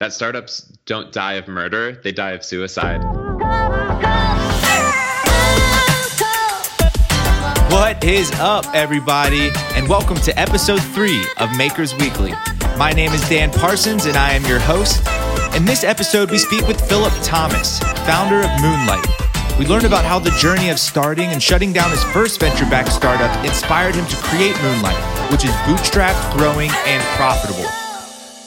that 0.00 0.12
startups 0.12 0.60
don't 0.86 1.10
die 1.10 1.32
of 1.34 1.48
murder, 1.48 1.90
they 2.04 2.12
die 2.12 2.30
of 2.30 2.44
suicide. 2.44 3.02
What 7.72 8.04
is 8.04 8.30
up, 8.34 8.64
everybody, 8.74 9.50
and 9.74 9.88
welcome 9.88 10.16
to 10.18 10.38
episode 10.38 10.80
three 10.80 11.26
of 11.38 11.56
Makers 11.56 11.96
Weekly. 11.96 12.32
My 12.76 12.92
name 12.92 13.10
is 13.10 13.28
Dan 13.28 13.50
Parsons, 13.50 14.06
and 14.06 14.16
I 14.16 14.34
am 14.34 14.44
your 14.44 14.60
host. 14.60 15.04
In 15.56 15.64
this 15.64 15.82
episode, 15.82 16.30
we 16.30 16.38
speak 16.38 16.68
with 16.68 16.80
Philip 16.88 17.12
Thomas, 17.24 17.80
founder 18.06 18.38
of 18.38 18.50
Moonlight. 18.62 19.04
We 19.58 19.66
learn 19.66 19.84
about 19.84 20.04
how 20.04 20.20
the 20.20 20.30
journey 20.40 20.70
of 20.70 20.78
starting 20.78 21.30
and 21.30 21.42
shutting 21.42 21.72
down 21.72 21.90
his 21.90 22.04
first 22.04 22.38
venture 22.38 22.66
backed 22.66 22.92
startup 22.92 23.44
inspired 23.44 23.96
him 23.96 24.06
to 24.06 24.16
create 24.18 24.54
Moonlight, 24.62 25.32
which 25.32 25.44
is 25.44 25.50
bootstrapped, 25.66 26.38
growing, 26.38 26.70
and 26.86 27.02
profitable. 27.16 27.68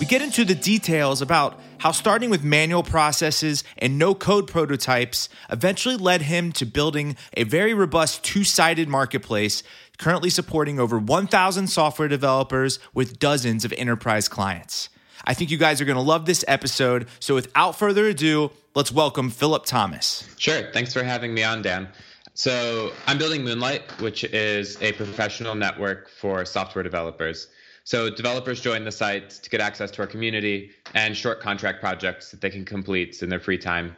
We 0.02 0.08
get 0.08 0.24
into 0.24 0.44
the 0.44 0.56
details 0.56 1.22
about 1.22 1.60
how 1.78 1.92
starting 1.92 2.32
with 2.32 2.44
manual 2.44 2.82
processes 2.82 3.64
and 3.78 4.00
no 4.00 4.16
code 4.16 4.48
prototypes 4.48 5.30
eventually 5.52 5.96
led 5.96 6.24
him 6.24 6.52
to 6.54 6.66
building 6.66 7.16
a 7.38 7.44
very 7.44 7.76
robust 7.76 8.24
two 8.24 8.44
sided 8.44 8.90
marketplace, 8.90 9.62
currently 10.00 10.32
supporting 10.32 10.80
over 10.80 10.98
1,000 10.98 11.68
software 11.68 12.08
developers 12.08 12.80
with 12.96 13.20
dozens 13.20 13.64
of 13.64 13.72
enterprise 13.74 14.28
clients. 14.28 14.90
I 15.26 15.36
think 15.36 15.52
you 15.52 15.58
guys 15.60 15.80
are 15.80 15.86
going 15.86 15.98
to 15.98 16.02
love 16.02 16.26
this 16.26 16.44
episode. 16.48 17.08
So 17.20 17.36
without 17.36 17.78
further 17.78 18.08
ado, 18.08 18.50
let's 18.74 18.92
welcome 18.92 19.30
Philip 19.30 19.68
Thomas. 19.68 20.28
Sure. 20.36 20.64
Thanks 20.74 20.94
for 20.94 21.04
having 21.04 21.32
me 21.32 21.44
on, 21.44 21.62
Dan. 21.62 21.88
So 22.34 22.92
I'm 23.06 23.20
building 23.20 23.44
Moonlight, 23.44 23.84
which 24.02 24.24
is 24.24 24.82
a 24.82 24.94
professional 24.94 25.54
network 25.54 26.10
for 26.10 26.44
software 26.44 26.82
developers. 26.82 27.50
So 27.84 28.10
developers 28.10 28.62
join 28.62 28.86
the 28.86 28.92
site 28.92 29.30
to 29.30 29.50
get 29.50 29.60
access 29.60 29.92
to 29.92 30.02
our 30.02 30.08
community 30.08 30.72
and 30.94 31.16
short 31.16 31.40
contract 31.40 31.80
projects 31.80 32.32
that 32.32 32.42
they 32.42 32.50
can 32.50 32.66
complete 32.66 33.22
in 33.22 33.30
their 33.30 33.40
free 33.40 33.58
time. 33.58 33.96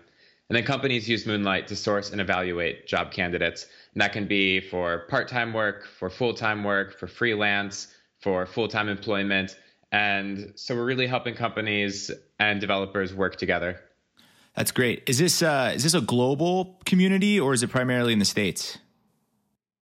And 0.49 0.55
then 0.57 0.63
companies 0.63 1.09
use 1.09 1.25
Moonlight 1.25 1.67
to 1.67 1.75
source 1.75 2.11
and 2.11 2.21
evaluate 2.21 2.87
job 2.87 3.11
candidates. 3.11 3.67
And 3.93 4.01
that 4.01 4.13
can 4.13 4.27
be 4.27 4.59
for 4.59 4.99
part 5.09 5.27
time 5.27 5.53
work, 5.53 5.85
for 5.85 6.09
full 6.09 6.33
time 6.33 6.63
work, 6.63 6.97
for 6.97 7.07
freelance, 7.07 7.87
for 8.19 8.45
full 8.45 8.67
time 8.67 8.87
employment, 8.87 9.57
and 9.93 10.53
so 10.55 10.75
we're 10.75 10.85
really 10.85 11.05
helping 11.05 11.35
companies 11.35 12.09
and 12.39 12.59
developers 12.59 13.13
work 13.13 13.35
together. 13.35 13.79
That's 14.55 14.71
great. 14.71 15.03
Is 15.07 15.19
this 15.19 15.41
uh, 15.41 15.71
is 15.75 15.83
this 15.83 15.93
a 15.93 16.01
global 16.01 16.79
community 16.85 17.39
or 17.39 17.53
is 17.53 17.63
it 17.63 17.69
primarily 17.69 18.11
in 18.11 18.19
the 18.19 18.25
states? 18.25 18.79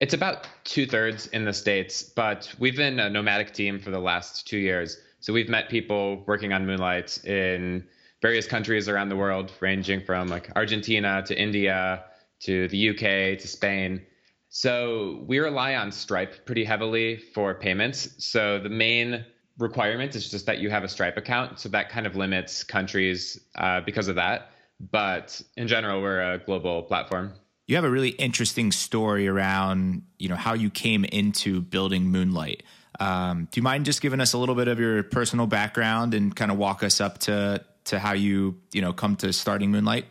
It's 0.02 0.14
about 0.14 0.48
two 0.64 0.84
thirds 0.84 1.28
in 1.28 1.44
the 1.44 1.52
states, 1.52 2.02
but 2.02 2.52
we've 2.58 2.74
been 2.74 2.98
a 2.98 3.08
nomadic 3.08 3.52
team 3.54 3.78
for 3.78 3.92
the 3.92 4.00
last 4.00 4.48
two 4.48 4.58
years. 4.58 4.96
So 5.20 5.32
we've 5.32 5.48
met 5.48 5.68
people 5.68 6.24
working 6.26 6.52
on 6.52 6.66
Moonlight 6.66 7.24
in 7.24 7.86
various 8.20 8.44
countries 8.44 8.88
around 8.88 9.10
the 9.10 9.16
world, 9.16 9.52
ranging 9.60 10.04
from 10.04 10.26
like 10.26 10.50
Argentina 10.56 11.22
to 11.28 11.40
India 11.40 12.02
to 12.40 12.66
the 12.66 12.88
UK 12.88 13.38
to 13.38 13.46
Spain. 13.46 14.04
So 14.48 15.22
we 15.28 15.38
rely 15.38 15.76
on 15.76 15.92
Stripe 15.92 16.46
pretty 16.46 16.64
heavily 16.64 17.16
for 17.16 17.54
payments. 17.54 18.08
So 18.18 18.58
the 18.58 18.70
main 18.70 19.24
requirement 19.56 20.16
is 20.16 20.28
just 20.28 20.46
that 20.46 20.58
you 20.58 20.68
have 20.68 20.82
a 20.82 20.88
Stripe 20.88 21.16
account. 21.16 21.60
So 21.60 21.68
that 21.68 21.90
kind 21.90 22.08
of 22.08 22.16
limits 22.16 22.64
countries 22.64 23.38
uh, 23.54 23.82
because 23.82 24.08
of 24.08 24.16
that. 24.16 24.50
But 24.80 25.40
in 25.56 25.68
general, 25.68 26.02
we're 26.02 26.32
a 26.32 26.38
global 26.38 26.82
platform. 26.82 27.34
You 27.66 27.76
have 27.76 27.84
a 27.84 27.90
really 27.90 28.10
interesting 28.10 28.72
story 28.72 29.28
around 29.28 30.02
you 30.18 30.28
know 30.28 30.36
how 30.36 30.54
you 30.54 30.70
came 30.70 31.04
into 31.04 31.60
building 31.60 32.04
Moonlight. 32.04 32.62
Um, 33.00 33.48
do 33.50 33.58
you 33.58 33.62
mind 33.62 33.84
just 33.84 34.02
giving 34.02 34.20
us 34.20 34.32
a 34.32 34.38
little 34.38 34.54
bit 34.54 34.68
of 34.68 34.78
your 34.78 35.02
personal 35.02 35.46
background 35.46 36.14
and 36.14 36.34
kind 36.34 36.50
of 36.50 36.58
walk 36.58 36.82
us 36.82 37.00
up 37.00 37.18
to 37.18 37.64
to 37.84 37.98
how 37.98 38.12
you 38.12 38.58
you 38.72 38.82
know 38.82 38.92
come 38.92 39.16
to 39.16 39.32
starting 39.32 39.70
Moonlight? 39.70 40.06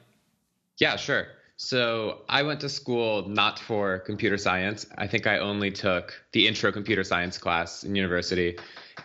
Yeah, 0.78 0.96
sure. 0.96 1.28
So 1.64 2.24
I 2.28 2.42
went 2.42 2.60
to 2.62 2.70
school 2.70 3.30
not 3.30 3.60
for 3.60 4.00
computer 4.00 4.36
science. 4.36 4.88
I 4.98 5.06
think 5.06 5.28
I 5.28 5.38
only 5.38 5.70
took 5.70 6.12
the 6.32 6.48
intro 6.48 6.72
computer 6.72 7.04
science 7.04 7.38
class 7.38 7.84
in 7.84 7.94
university. 7.94 8.58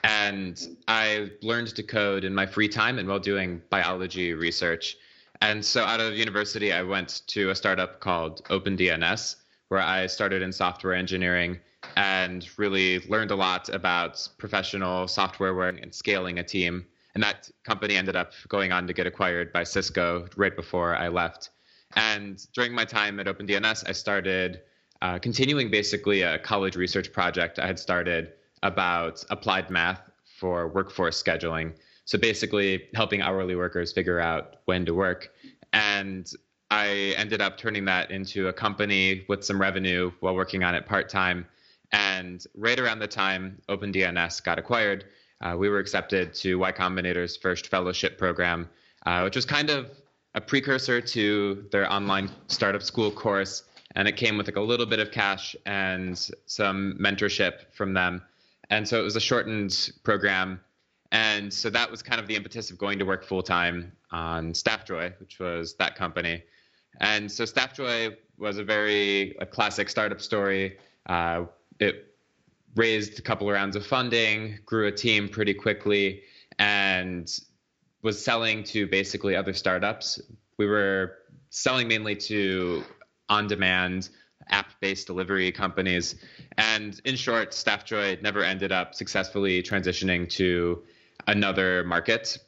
And 0.03 0.59
I 0.89 1.33
learned 1.43 1.75
to 1.77 1.83
code 1.83 2.25
in 2.25 2.35
my 2.35 2.47
free 2.47 2.69
time 2.69 2.99
and 2.99 3.07
while 3.07 3.19
doing 3.19 3.61
biology 3.69 4.33
research. 4.33 4.97
And 5.41 5.65
so 5.65 5.85
out 5.85 6.01
of 6.01 6.15
university, 6.15 6.73
I 6.73 6.83
went 6.83 7.23
to 7.29 7.51
a 7.51 7.55
startup 7.55 8.01
called 8.01 8.45
OpenDNS, 8.45 9.37
where 9.69 9.81
I 9.81 10.07
started 10.07 10.43
in 10.43 10.53
software 10.53 10.95
engineering 10.95 11.59
and 11.97 12.49
really 12.57 13.01
learned 13.09 13.31
a 13.31 13.37
lot 13.37 13.69
about 13.69 14.27
professional 14.39 15.09
software 15.09 15.55
work 15.55 15.81
and 15.83 15.95
scaling 15.95 16.39
a 16.39 16.43
team. 16.43 16.87
And 17.15 17.23
that 17.23 17.51
company 17.65 17.97
ended 17.97 18.17
up 18.17 18.33
going 18.49 18.73
on 18.73 18.87
to 18.87 18.93
get 18.93 19.07
acquired 19.07 19.53
by 19.53 19.65
Cisco 19.65 20.27
right 20.37 20.55
before 20.55 20.97
I 20.97 21.09
left. 21.09 21.51
And 21.95 22.45
during 22.53 22.75
my 22.75 22.85
time 22.85 23.19
at 23.21 23.27
OpenDNS, 23.27 23.89
I 23.89 23.93
started 23.93 24.61
uh, 25.03 25.19
continuing 25.19 25.71
basically 25.71 26.23
a 26.23 26.39
college 26.39 26.77
research 26.77 27.13
project 27.13 27.59
I 27.59 27.67
had 27.67 27.79
started 27.79 28.33
about 28.63 29.25
applied 29.31 29.71
math 29.71 30.01
for 30.39 30.69
workforce 30.69 31.23
scheduling. 31.23 31.75
So 32.07 32.17
basically, 32.19 32.85
helping 32.95 33.21
hourly 33.21 33.57
workers 33.57 33.93
figure 33.93 34.21
out 34.21 34.57
when 34.65 34.87
to 34.87 34.95
work. 34.95 35.31
And 35.73 36.31
I 36.71 37.15
ended 37.17 37.41
up 37.41 37.59
turning 37.59 37.85
that 37.85 38.11
into 38.11 38.49
a 38.49 38.53
company 38.53 39.25
with 39.29 39.45
some 39.45 39.61
revenue 39.61 40.11
while 40.21 40.35
working 40.35 40.65
on 40.65 40.75
it 40.75 40.87
part 40.87 41.09
time. 41.09 41.47
And 41.93 42.45
right 42.57 42.79
around 42.79 43.01
the 43.01 43.07
time 43.07 43.61
OpenDNS 43.69 44.43
got 44.43 44.59
acquired, 44.59 45.05
uh, 45.41 45.57
we 45.59 45.69
were 45.69 45.79
accepted 45.79 46.33
to 46.35 46.57
Y 46.57 46.73
Combinator's 46.73 47.37
first 47.37 47.69
fellowship 47.69 48.19
program, 48.19 48.69
uh, 49.05 49.23
which 49.23 49.37
was 49.37 49.45
kind 49.45 49.71
of 49.71 49.91
a 50.35 50.41
precursor 50.41 51.01
to 51.01 51.67
their 51.71 51.93
online 51.93 52.31
startup 52.49 52.83
school 52.83 53.11
course. 53.11 53.65
And 53.95 54.07
it 54.07 54.17
came 54.17 54.37
with 54.37 54.47
like 54.47 54.57
a 54.57 54.61
little 54.61 54.87
bit 54.87 54.99
of 54.99 55.11
cash 55.11 55.57
and 55.67 56.19
some 56.47 56.97
mentorship 57.01 57.73
from 57.73 57.95
them. 57.95 58.23
And 58.71 58.87
so 58.87 59.01
it 59.01 59.03
was 59.03 59.17
a 59.17 59.21
shortened 59.21 59.93
program. 60.03 60.61
And 61.13 61.53
so 61.53 61.71
that 61.71 61.91
was 61.91 62.03
kind 62.03 62.21
of 62.21 62.27
the 62.27 62.35
impetus 62.35 62.71
of 62.71 62.79
going 62.79 62.99
to 62.99 63.05
work 63.05 63.25
full 63.25 63.43
time 63.43 63.93
on 64.11 64.53
Staffjoy, 64.53 65.19
which 65.21 65.39
was 65.39 65.75
that 65.77 65.95
company. 65.95 66.43
And 67.01 67.31
so 67.31 67.45
Staffjoy 67.45 68.17
was 68.39 68.59
a 68.59 68.65
very 68.65 69.37
a 69.39 69.47
classic 69.47 69.89
startup 69.89 70.21
story. 70.21 70.79
Uh, 71.07 71.45
it 71.79 72.15
raised 72.75 73.19
a 73.19 73.23
couple 73.23 73.49
of 73.49 73.55
rounds 73.55 73.77
of 73.77 73.87
funding, 73.87 74.59
grew 74.65 74.87
a 74.87 74.93
team 74.93 75.29
pretty 75.29 75.55
quickly, 75.55 76.23
and 76.59 77.41
was 78.03 78.23
selling 78.23 78.63
to 78.65 78.87
basically 78.87 79.35
other 79.35 79.53
startups. 79.53 80.21
We 80.59 80.67
were 80.67 81.19
selling 81.51 81.89
mainly 81.89 82.17
to 82.17 82.85
on 83.29 83.47
demand 83.47 84.11
app-based 84.49 85.07
delivery 85.07 85.51
companies. 85.51 86.15
And 86.57 87.01
in 87.05 87.17
short, 87.17 87.51
Staffjoy 87.51 88.23
never 88.23 88.43
ended 88.43 88.73
up 88.73 88.95
successfully 88.95 89.63
transitioning 89.63 90.29
to 90.31 90.83
another 91.27 91.85
market 91.85 92.39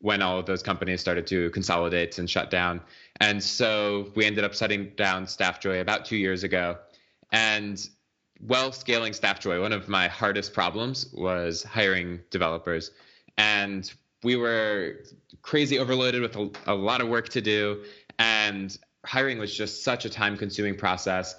when 0.00 0.22
all 0.22 0.38
of 0.38 0.46
those 0.46 0.62
companies 0.62 1.00
started 1.00 1.26
to 1.26 1.50
consolidate 1.50 2.18
and 2.18 2.28
shut 2.28 2.50
down. 2.50 2.80
And 3.20 3.42
so 3.42 4.10
we 4.14 4.24
ended 4.24 4.44
up 4.44 4.54
shutting 4.54 4.92
down 4.96 5.26
Staffjoy 5.26 5.80
about 5.80 6.06
two 6.06 6.16
years 6.16 6.42
ago. 6.42 6.78
And 7.32 7.86
while 8.40 8.72
scaling 8.72 9.12
Staffjoy, 9.12 9.60
one 9.60 9.72
of 9.72 9.88
my 9.88 10.08
hardest 10.08 10.54
problems 10.54 11.12
was 11.12 11.62
hiring 11.62 12.20
developers. 12.30 12.92
And 13.36 13.92
we 14.22 14.36
were 14.36 15.04
crazy 15.42 15.78
overloaded 15.78 16.22
with 16.22 16.36
a, 16.36 16.50
a 16.66 16.74
lot 16.74 17.02
of 17.02 17.08
work 17.08 17.28
to 17.30 17.42
do. 17.42 17.84
And 18.18 18.76
hiring 19.04 19.38
was 19.38 19.54
just 19.54 19.84
such 19.84 20.06
a 20.06 20.10
time 20.10 20.36
consuming 20.36 20.76
process. 20.76 21.36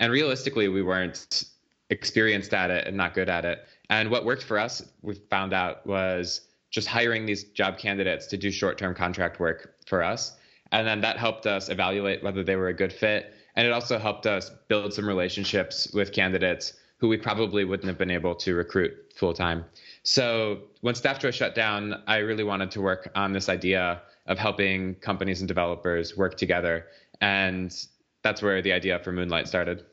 And 0.00 0.12
realistically, 0.12 0.68
we 0.68 0.82
weren't 0.82 1.44
experienced 1.90 2.52
at 2.52 2.70
it 2.70 2.86
and 2.86 2.96
not 2.96 3.14
good 3.14 3.30
at 3.30 3.44
it. 3.46 3.66
And 3.90 4.10
what 4.10 4.24
worked 4.24 4.42
for 4.42 4.58
us, 4.58 4.82
we 5.02 5.14
found 5.30 5.52
out, 5.52 5.86
was 5.86 6.42
just 6.70 6.88
hiring 6.88 7.24
these 7.24 7.44
job 7.44 7.78
candidates 7.78 8.26
to 8.28 8.36
do 8.36 8.50
short 8.50 8.78
term 8.78 8.94
contract 8.94 9.40
work 9.40 9.74
for 9.86 10.02
us. 10.02 10.36
And 10.70 10.86
then 10.86 11.00
that 11.00 11.16
helped 11.16 11.46
us 11.46 11.70
evaluate 11.70 12.22
whether 12.22 12.44
they 12.44 12.56
were 12.56 12.68
a 12.68 12.74
good 12.74 12.92
fit. 12.92 13.32
And 13.56 13.66
it 13.66 13.72
also 13.72 13.98
helped 13.98 14.26
us 14.26 14.50
build 14.68 14.92
some 14.92 15.08
relationships 15.08 15.90
with 15.94 16.12
candidates 16.12 16.74
who 16.98 17.08
we 17.08 17.16
probably 17.16 17.64
wouldn't 17.64 17.88
have 17.88 17.96
been 17.96 18.10
able 18.10 18.34
to 18.34 18.54
recruit 18.54 18.92
full 19.14 19.32
time. 19.32 19.64
So 20.02 20.62
when 20.80 20.94
Staffjoy 20.94 21.32
shut 21.32 21.54
down, 21.54 22.02
I 22.06 22.18
really 22.18 22.44
wanted 22.44 22.70
to 22.72 22.80
work 22.80 23.10
on 23.14 23.32
this 23.32 23.48
idea 23.48 24.02
of 24.26 24.38
helping 24.38 24.96
companies 24.96 25.40
and 25.40 25.48
developers 25.48 26.16
work 26.16 26.36
together. 26.36 26.86
And 27.20 27.74
that's 28.22 28.42
where 28.42 28.60
the 28.62 28.72
idea 28.72 28.98
for 28.98 29.12
Moonlight 29.12 29.48
started. 29.48 29.84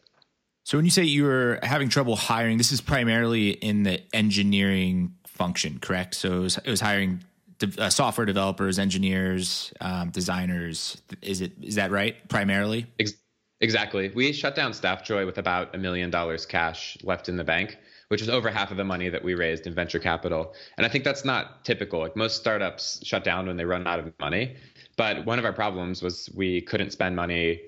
So 0.66 0.80
when 0.80 0.86
you 0.86 0.92
say 0.92 1.04
you 1.04 1.26
were 1.26 1.60
having 1.62 1.90
trouble 1.90 2.16
hiring, 2.16 2.58
this 2.58 2.72
is 2.72 2.82
primarily 2.82 3.52
in 3.52 3.84
the 3.84 4.02
engineering 4.16 5.14
function, 5.28 5.78
correct? 5.78 6.16
So 6.16 6.38
it 6.38 6.40
was, 6.40 6.58
it 6.58 6.70
was 6.72 6.82
hiring 6.82 7.24
de- 7.60 7.80
uh, 7.80 7.92
software 7.92 8.26
developers, 8.26 8.80
engineers, 8.80 9.72
um, 9.80 10.10
designers. 10.10 11.00
Is 11.22 11.42
it 11.42 11.52
is 11.62 11.76
that 11.76 11.92
right? 11.92 12.16
Primarily. 12.30 12.88
Ex- 13.00 13.14
exactly. 13.62 14.10
We 14.16 14.34
shut 14.34 14.56
down 14.56 14.72
Staffjoy 14.72 15.28
with 15.28 15.38
about 15.38 15.76
a 15.76 15.78
million 15.78 16.10
dollars 16.10 16.48
cash 16.48 16.98
left 17.04 17.30
in 17.30 17.38
the 17.38 17.44
bank, 17.44 17.78
which 18.08 18.22
was 18.22 18.30
over 18.30 18.50
half 18.50 18.72
of 18.72 18.78
the 18.78 18.84
money 18.84 19.08
that 19.08 19.24
we 19.24 19.36
raised 19.36 19.68
in 19.68 19.76
venture 19.76 20.00
capital. 20.00 20.56
And 20.78 20.86
I 20.86 20.90
think 20.90 21.04
that's 21.04 21.24
not 21.24 21.64
typical. 21.64 22.00
Like 22.00 22.16
most 22.16 22.38
startups 22.38 23.06
shut 23.06 23.24
down 23.24 23.46
when 23.46 23.56
they 23.56 23.66
run 23.66 23.86
out 23.86 24.00
of 24.00 24.12
money. 24.20 24.56
But 24.98 25.28
one 25.28 25.38
of 25.38 25.46
our 25.46 25.54
problems 25.54 26.02
was 26.02 26.28
we 26.36 26.62
couldn't 26.62 26.90
spend 26.90 27.16
money 27.16 27.62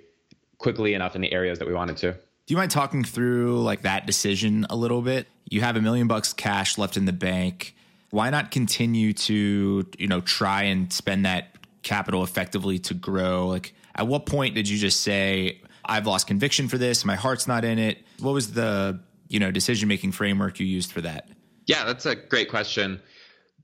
quickly 0.58 0.96
enough 0.96 1.16
in 1.16 1.22
the 1.22 1.32
areas 1.32 1.60
that 1.60 1.68
we 1.68 1.76
wanted 1.76 1.98
to. 1.98 2.18
Do 2.48 2.54
you 2.54 2.58
mind 2.58 2.72
talking 2.72 3.04
through 3.04 3.62
like 3.62 3.82
that 3.82 4.06
decision 4.06 4.66
a 4.70 4.76
little 4.76 5.02
bit? 5.02 5.28
You 5.50 5.60
have 5.62 5.76
a 5.76 5.82
million 5.82 6.08
bucks 6.08 6.32
cash 6.32 6.78
left 6.78 6.96
in 6.96 7.04
the 7.04 7.12
bank. 7.12 7.76
Why 8.10 8.30
not 8.30 8.52
continue 8.52 9.12
to, 9.12 9.86
you 10.00 10.08
know, 10.08 10.22
try 10.22 10.64
and 10.64 10.92
spend 10.92 11.26
that 11.26 11.50
capital 11.84 12.24
effectively 12.24 12.80
to 12.80 12.94
grow? 12.94 13.48
Like 13.50 13.74
at 13.96 14.08
what 14.08 14.26
point 14.26 14.56
did 14.56 14.70
you 14.70 14.78
just 14.78 15.02
say, 15.02 15.60
I've 15.84 16.08
lost 16.08 16.26
conviction 16.26 16.70
for 16.70 16.78
this, 16.78 17.04
my 17.04 17.16
heart's 17.16 17.48
not 17.48 17.66
in 17.66 17.80
it? 17.80 17.98
What 18.20 18.32
was 18.32 18.54
the, 18.54 18.98
you 19.28 19.42
know, 19.42 19.52
decision 19.52 19.90
making 19.90 20.14
framework 20.14 20.58
you 20.58 20.66
used 20.66 20.94
for 20.94 21.02
that? 21.02 21.28
Yeah, 21.66 21.84
that's 21.84 22.06
a 22.06 22.16
great 22.16 22.50
question. 22.50 23.02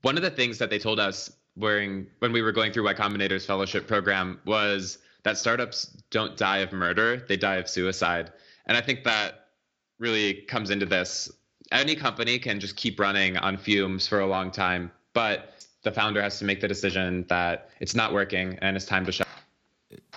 One 0.02 0.18
of 0.18 0.22
the 0.22 0.30
things 0.30 0.58
that 0.58 0.68
they 0.68 0.78
told 0.78 1.00
us 1.00 1.32
when 1.54 2.06
when 2.18 2.32
we 2.32 2.42
were 2.42 2.52
going 2.52 2.70
through 2.70 2.84
Y 2.84 2.92
Combinator's 2.92 3.46
fellowship 3.46 3.86
program 3.88 4.40
was 4.44 4.98
that 5.22 5.38
startups 5.38 5.86
don't 6.10 6.36
die 6.36 6.58
of 6.58 6.70
murder, 6.70 7.24
they 7.26 7.38
die 7.38 7.56
of 7.56 7.66
suicide. 7.66 8.30
And 8.66 8.76
I 8.76 8.80
think 8.80 9.04
that 9.04 9.48
really 9.98 10.34
comes 10.42 10.70
into 10.70 10.86
this. 10.86 11.30
Any 11.72 11.94
company 11.94 12.38
can 12.38 12.60
just 12.60 12.76
keep 12.76 13.00
running 13.00 13.36
on 13.36 13.56
fumes 13.56 14.06
for 14.06 14.20
a 14.20 14.26
long 14.26 14.50
time, 14.50 14.90
but 15.12 15.54
the 15.82 15.92
founder 15.92 16.20
has 16.22 16.38
to 16.38 16.44
make 16.44 16.60
the 16.60 16.68
decision 16.68 17.26
that 17.28 17.70
it's 17.80 17.94
not 17.94 18.12
working 18.12 18.58
and 18.62 18.76
it's 18.76 18.86
time 18.86 19.04
to 19.06 19.12
shut. 19.12 19.28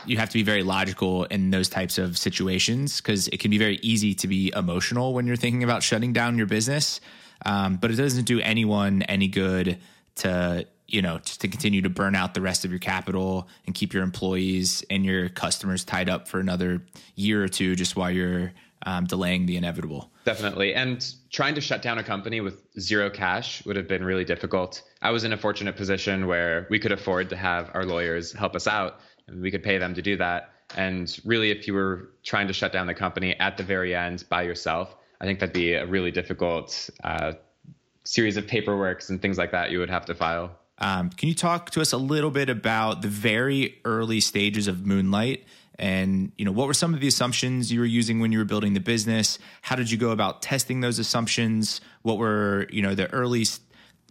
You 0.06 0.18
have 0.18 0.30
to 0.30 0.34
be 0.34 0.44
very 0.44 0.64
logical 0.64 1.26
in 1.26 1.52
those 1.52 1.70
types 1.70 1.98
of 1.98 2.18
situations 2.18 3.02
because 3.02 3.28
it 3.28 3.40
can 3.40 3.52
be 3.52 3.58
very 3.58 3.78
easy 3.82 4.14
to 4.16 4.28
be 4.28 4.52
emotional 4.56 5.14
when 5.14 5.28
you're 5.28 5.36
thinking 5.36 5.64
about 5.64 5.84
shutting 5.84 6.14
down 6.14 6.38
your 6.38 6.48
business. 6.48 7.02
Um, 7.46 7.76
but 7.76 7.92
it 7.92 7.96
doesn't 7.96 8.26
do 8.26 8.40
anyone 8.40 9.04
any 9.04 9.28
good 9.28 9.78
to 10.16 10.66
you 10.88 11.02
know, 11.02 11.20
just 11.20 11.42
to 11.42 11.48
continue 11.48 11.82
to 11.82 11.90
burn 11.90 12.16
out 12.16 12.34
the 12.34 12.42
rest 12.42 12.64
of 12.64 12.72
your 12.72 12.80
capital 12.80 13.48
and 13.66 13.76
keep 13.76 13.94
your 13.94 14.04
employees 14.04 14.84
and 14.90 15.06
your 15.06 15.30
customers 15.30 15.84
tied 15.84 16.10
up 16.10 16.28
for 16.28 16.40
another 16.40 16.82
year 17.16 17.44
or 17.44 17.48
two 17.48 17.76
just 17.76 17.96
while 17.96 18.10
you're 18.10 18.54
um, 18.86 19.06
delaying 19.06 19.46
the 19.46 19.58
inevitable. 19.58 20.12
Definitely. 20.24 20.74
And 20.74 21.06
trying 21.30 21.56
to 21.56 21.62
shut 21.62 21.82
down 21.82 21.98
a 21.98 22.04
company 22.04 22.42
with 22.42 22.64
zero 22.80 23.10
cash 23.10 23.66
would 23.66 23.76
have 23.76 23.88
been 23.88 24.04
really 24.04 24.24
difficult. 24.24 24.82
I 25.02 25.12
was 25.12 25.24
in 25.24 25.34
a 25.34 25.38
fortunate 25.38 25.76
position 25.76 26.28
where 26.28 26.68
we 26.70 26.80
could 26.80 26.92
afford 26.92 27.30
to 27.30 27.36
have 27.36 27.70
our 27.74 27.86
lawyers 27.86 28.32
help 28.32 28.56
us 28.56 28.68
out 28.68 29.00
and 29.28 29.42
we 29.42 29.52
could 29.52 29.64
pay 29.64 29.78
them 29.78 29.94
to 29.94 30.02
do 30.02 30.16
that. 30.18 30.52
And 30.76 31.18
really, 31.26 31.52
if 31.52 31.68
you 31.68 31.74
were 31.74 32.12
trying 32.24 32.48
to 32.48 32.54
shut 32.54 32.72
down 32.72 32.88
the 32.88 32.94
company 32.94 33.38
at 33.40 33.58
the 33.58 33.64
very 33.64 33.96
end 33.96 34.26
by 34.30 34.44
yourself, 34.44 34.96
I 35.20 35.26
think 35.26 35.40
that'd 35.40 35.54
be 35.54 35.74
a 35.74 35.86
really 35.86 36.12
difficult 36.12 36.90
uh, 37.04 37.34
series 38.04 38.38
of 38.38 38.46
paperworks 38.46 39.10
and 39.10 39.22
things 39.22 39.38
like 39.38 39.52
that 39.52 39.72
you 39.72 39.80
would 39.80 39.90
have 39.90 40.06
to 40.06 40.16
file. 40.16 40.52
Um, 40.80 41.10
can 41.10 41.30
you 41.30 41.36
talk 41.36 41.72
to 41.72 41.82
us 41.82 41.92
a 41.92 41.98
little 41.98 42.32
bit 42.32 42.50
about 42.50 43.02
the 43.02 43.08
very 43.08 43.80
early 43.84 44.20
stages 44.20 44.68
of 44.68 44.86
Moonlight? 44.86 45.44
And 45.80 46.32
you 46.38 46.46
know, 46.46 46.52
what 46.52 46.68
were 46.68 46.74
some 46.74 46.94
of 46.94 47.00
the 47.00 47.08
assumptions 47.08 47.72
you 47.72 47.80
were 47.80 47.86
using 47.86 48.20
when 48.20 48.32
you 48.32 48.40
were 48.40 48.46
building 48.46 48.74
the 48.74 48.80
business? 48.80 49.38
How 49.62 49.76
did 49.76 49.92
you 49.92 49.98
go 49.98 50.12
about 50.12 50.42
testing 50.42 50.82
those 50.82 51.00
assumptions? 51.00 51.82
What 52.02 52.18
were 52.18 52.68
you 52.72 52.82
know 52.82 52.96
the 52.96 53.12
early 53.14 53.46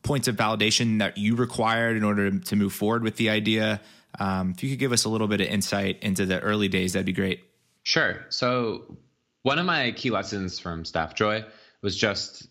points 0.02 0.28
of 0.28 0.36
validation 0.36 1.00
that 1.00 1.18
you 1.18 1.34
required 1.34 1.96
in 1.96 2.04
order 2.04 2.38
to 2.38 2.56
move 2.56 2.72
forward 2.72 3.02
with 3.02 3.16
the 3.16 3.30
idea? 3.30 3.80
Um, 4.18 4.52
if 4.56 4.62
you 4.62 4.70
could 4.70 4.78
give 4.78 4.92
us 4.92 5.04
a 5.04 5.08
little 5.08 5.28
bit 5.28 5.40
of 5.40 5.48
insight 5.48 5.98
into 6.02 6.24
the 6.24 6.40
early 6.40 6.68
days, 6.68 6.92
that'd 6.92 7.06
be 7.06 7.12
great. 7.12 7.44
Sure. 7.82 8.24
So, 8.30 8.96
one 9.42 9.58
of 9.58 9.66
my 9.66 9.92
key 9.92 10.10
lessons 10.10 10.58
from 10.58 10.84
Staffjoy 10.84 11.44
was 11.82 11.96
just 11.96 12.48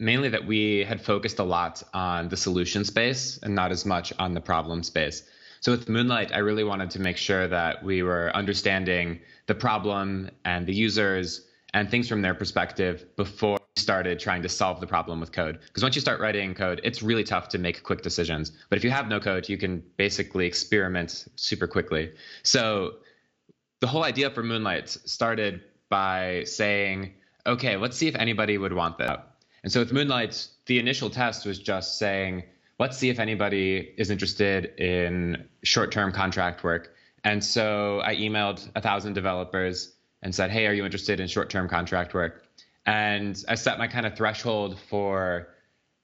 mainly 0.00 0.30
that 0.30 0.46
we 0.46 0.84
had 0.84 1.00
focused 1.00 1.38
a 1.38 1.44
lot 1.44 1.82
on 1.92 2.28
the 2.28 2.36
solution 2.36 2.84
space 2.84 3.38
and 3.42 3.54
not 3.54 3.70
as 3.70 3.84
much 3.84 4.12
on 4.18 4.34
the 4.34 4.40
problem 4.40 4.82
space. 4.82 5.22
So 5.60 5.72
with 5.72 5.88
Moonlight, 5.88 6.32
I 6.32 6.38
really 6.38 6.64
wanted 6.64 6.90
to 6.92 7.00
make 7.00 7.18
sure 7.18 7.46
that 7.46 7.84
we 7.84 8.02
were 8.02 8.34
understanding 8.34 9.20
the 9.46 9.54
problem 9.54 10.30
and 10.44 10.66
the 10.66 10.74
users 10.74 11.46
and 11.74 11.90
things 11.90 12.08
from 12.08 12.22
their 12.22 12.34
perspective 12.34 13.04
before 13.16 13.58
we 13.58 13.80
started 13.80 14.18
trying 14.18 14.42
to 14.42 14.48
solve 14.48 14.80
the 14.80 14.86
problem 14.86 15.20
with 15.20 15.32
code. 15.32 15.60
Because 15.60 15.82
once 15.82 15.94
you 15.94 16.00
start 16.00 16.18
writing 16.18 16.54
code, 16.54 16.80
it's 16.82 17.02
really 17.02 17.24
tough 17.24 17.48
to 17.50 17.58
make 17.58 17.82
quick 17.82 18.00
decisions. 18.00 18.52
But 18.70 18.78
if 18.78 18.84
you 18.84 18.90
have 18.90 19.06
no 19.06 19.20
code, 19.20 19.50
you 19.50 19.58
can 19.58 19.82
basically 19.98 20.46
experiment 20.46 21.26
super 21.36 21.66
quickly. 21.66 22.12
So 22.42 22.94
the 23.80 23.86
whole 23.86 24.04
idea 24.04 24.30
for 24.30 24.42
Moonlight 24.42 24.88
started 24.88 25.62
by 25.90 26.44
saying, 26.44 27.12
okay, 27.46 27.76
let's 27.76 27.98
see 27.98 28.08
if 28.08 28.14
anybody 28.14 28.56
would 28.56 28.72
want 28.72 28.96
that. 28.98 29.29
And 29.62 29.72
so 29.72 29.80
with 29.80 29.92
Moonlight, 29.92 30.48
the 30.66 30.78
initial 30.78 31.10
test 31.10 31.46
was 31.46 31.58
just 31.58 31.98
saying, 31.98 32.44
let's 32.78 32.96
see 32.96 33.10
if 33.10 33.18
anybody 33.18 33.92
is 33.98 34.10
interested 34.10 34.66
in 34.78 35.46
short 35.62 35.92
term 35.92 36.12
contract 36.12 36.64
work. 36.64 36.94
And 37.24 37.44
so 37.44 38.00
I 38.02 38.16
emailed 38.16 38.68
a 38.74 38.80
thousand 38.80 39.12
developers 39.12 39.94
and 40.22 40.34
said, 40.34 40.50
hey, 40.50 40.66
are 40.66 40.72
you 40.72 40.84
interested 40.84 41.20
in 41.20 41.28
short 41.28 41.50
term 41.50 41.68
contract 41.68 42.14
work? 42.14 42.46
And 42.86 43.42
I 43.48 43.54
set 43.54 43.78
my 43.78 43.86
kind 43.86 44.06
of 44.06 44.16
threshold 44.16 44.78
for 44.88 45.48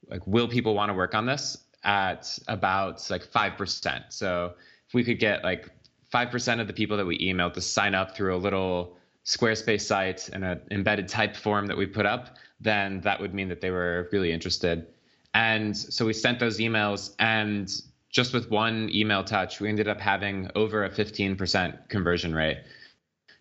like, 0.09 0.25
will 0.27 0.47
people 0.47 0.75
want 0.75 0.89
to 0.89 0.93
work 0.93 1.15
on 1.15 1.25
this 1.25 1.57
at 1.83 2.37
about 2.47 3.09
like 3.09 3.25
5%. 3.25 4.03
So 4.09 4.53
if 4.87 4.93
we 4.93 5.03
could 5.03 5.19
get 5.19 5.43
like 5.43 5.69
5% 6.13 6.61
of 6.61 6.67
the 6.67 6.73
people 6.73 6.97
that 6.97 7.05
we 7.05 7.17
emailed 7.19 7.53
to 7.53 7.61
sign 7.61 7.95
up 7.95 8.15
through 8.15 8.35
a 8.35 8.37
little 8.37 8.97
Squarespace 9.27 9.81
site 9.81 10.29
and 10.29 10.45
an 10.45 10.61
embedded 10.71 11.09
Typeform 11.09 11.67
that 11.67 11.77
we 11.77 11.85
put 11.85 12.05
up, 12.05 12.37
then 12.61 13.01
that 13.01 13.19
would 13.19 13.33
mean 13.33 13.49
that 13.49 13.59
they 13.59 13.71
were 13.71 14.07
really 14.13 14.31
interested. 14.31 14.87
And 15.33 15.77
so 15.77 16.05
we 16.05 16.13
sent 16.13 16.39
those 16.39 16.59
emails, 16.59 17.13
and 17.19 17.69
just 18.09 18.33
with 18.33 18.49
one 18.49 18.89
email 18.93 19.25
touch, 19.25 19.59
we 19.59 19.67
ended 19.67 19.89
up 19.89 19.99
having 19.99 20.49
over 20.55 20.85
a 20.85 20.89
15% 20.89 21.89
conversion 21.89 22.33
rate. 22.33 22.59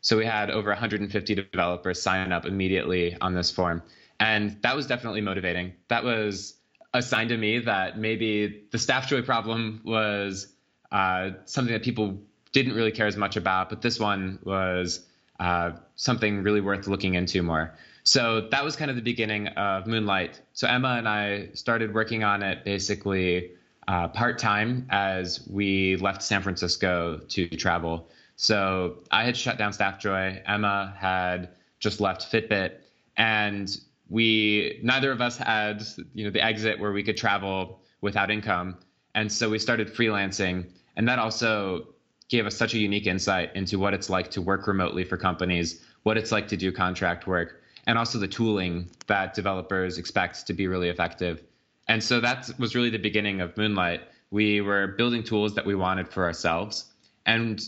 So 0.01 0.17
we 0.17 0.27
had 0.27 0.51
over 0.51 0.71
150 0.71 1.35
developers 1.35 2.03
sign 2.03 2.33
up 2.33 2.47
immediately 2.47 3.17
on 3.21 3.35
this 3.35 3.53
form. 3.53 3.83
And 4.19 4.61
that 4.63 4.75
was 4.75 4.89
definitely 4.89 5.21
motivating. 5.21 5.75
That 5.89 6.03
was 6.03 6.57
a 6.95 7.01
sign 7.01 7.29
to 7.29 7.37
me 7.37 7.61
that 7.61 7.97
maybe 7.97 8.65
the 8.73 8.79
Staffjoy 8.79 9.25
problem 9.25 9.83
was 9.85 10.49
uh, 10.91 11.31
something 11.45 11.73
that 11.73 11.85
people 11.85 12.19
didn't 12.53 12.75
really 12.75 12.93
care 12.93 13.07
as 13.07 13.17
much 13.17 13.37
about, 13.37 13.71
but 13.71 13.83
this 13.83 14.01
one 14.01 14.41
was 14.43 15.07
uh, 15.41 15.73
something 15.97 16.43
really 16.43 16.61
worth 16.61 16.87
looking 16.87 17.15
into 17.15 17.43
more. 17.43 17.75
So 18.03 18.49
that 18.53 18.65
was 18.65 18.77
kind 18.77 18.91
of 18.91 18.97
the 18.97 19.03
beginning 19.03 19.49
of 19.49 19.87
Moonlight. 19.87 20.41
So 20.53 20.69
Emma 20.69 20.95
and 20.97 21.09
I 21.09 21.49
started 21.55 21.93
working 21.93 22.23
on 22.23 22.43
it 22.43 22.65
basically 22.65 23.51
uh, 23.89 24.09
part 24.09 24.39
time 24.39 24.87
as 24.91 25.47
we 25.49 25.97
left 25.97 26.23
San 26.23 26.43
Francisco 26.43 27.21
to 27.29 27.49
travel. 27.49 28.09
So 28.37 28.99
I 29.11 29.25
had 29.25 29.37
shut 29.37 29.59
down 29.59 29.73
Staffjoy. 29.73 30.43
Emma 30.47 30.95
had 30.97 31.51
just 31.79 32.01
left 32.01 32.31
Fitbit, 32.31 32.73
and 33.17 33.77
we 34.09 34.79
neither 34.83 35.11
of 35.11 35.21
us 35.21 35.37
had 35.37 35.83
you 36.15 36.25
know 36.25 36.31
the 36.31 36.45
exit 36.45 36.79
where 36.79 36.93
we 36.93 37.03
could 37.03 37.17
travel 37.17 37.81
without 38.03 38.31
income, 38.31 38.77
and 39.15 39.33
so 39.33 39.49
we 39.49 39.59
started 39.59 39.93
freelancing, 39.93 40.71
and 40.97 41.09
that 41.09 41.19
also 41.19 41.89
gave 42.29 42.47
us 42.47 42.57
such 42.57 42.75
a 42.75 42.79
unique 42.79 43.07
insight 43.07 43.55
into 43.55 43.79
what 43.79 43.95
it's 43.95 44.11
like 44.11 44.31
to 44.33 44.43
work 44.43 44.67
remotely 44.67 45.05
for 45.05 45.17
companies, 45.17 45.85
what 46.03 46.17
it's 46.17 46.33
like 46.33 46.49
to 46.49 46.57
do 46.57 46.73
contract 46.73 47.27
work, 47.27 47.63
and 47.87 47.99
also 47.99 48.19
the 48.19 48.29
tooling 48.29 48.91
that 49.07 49.35
developers 49.35 49.99
expect 49.99 50.47
to 50.47 50.53
be 50.53 50.67
really 50.67 50.89
effective. 50.89 51.43
And 51.89 52.03
so 52.03 52.21
that 52.21 52.51
was 52.59 52.75
really 52.75 52.91
the 52.91 52.99
beginning 52.99 53.41
of 53.41 53.57
Moonlight. 53.57 54.03
We 54.31 54.61
were 54.61 54.89
building 54.89 55.23
tools 55.23 55.55
that 55.55 55.67
we 55.67 55.77
wanted 55.77 56.09
for 56.09 56.25
ourselves. 56.25 56.93
And 57.25 57.63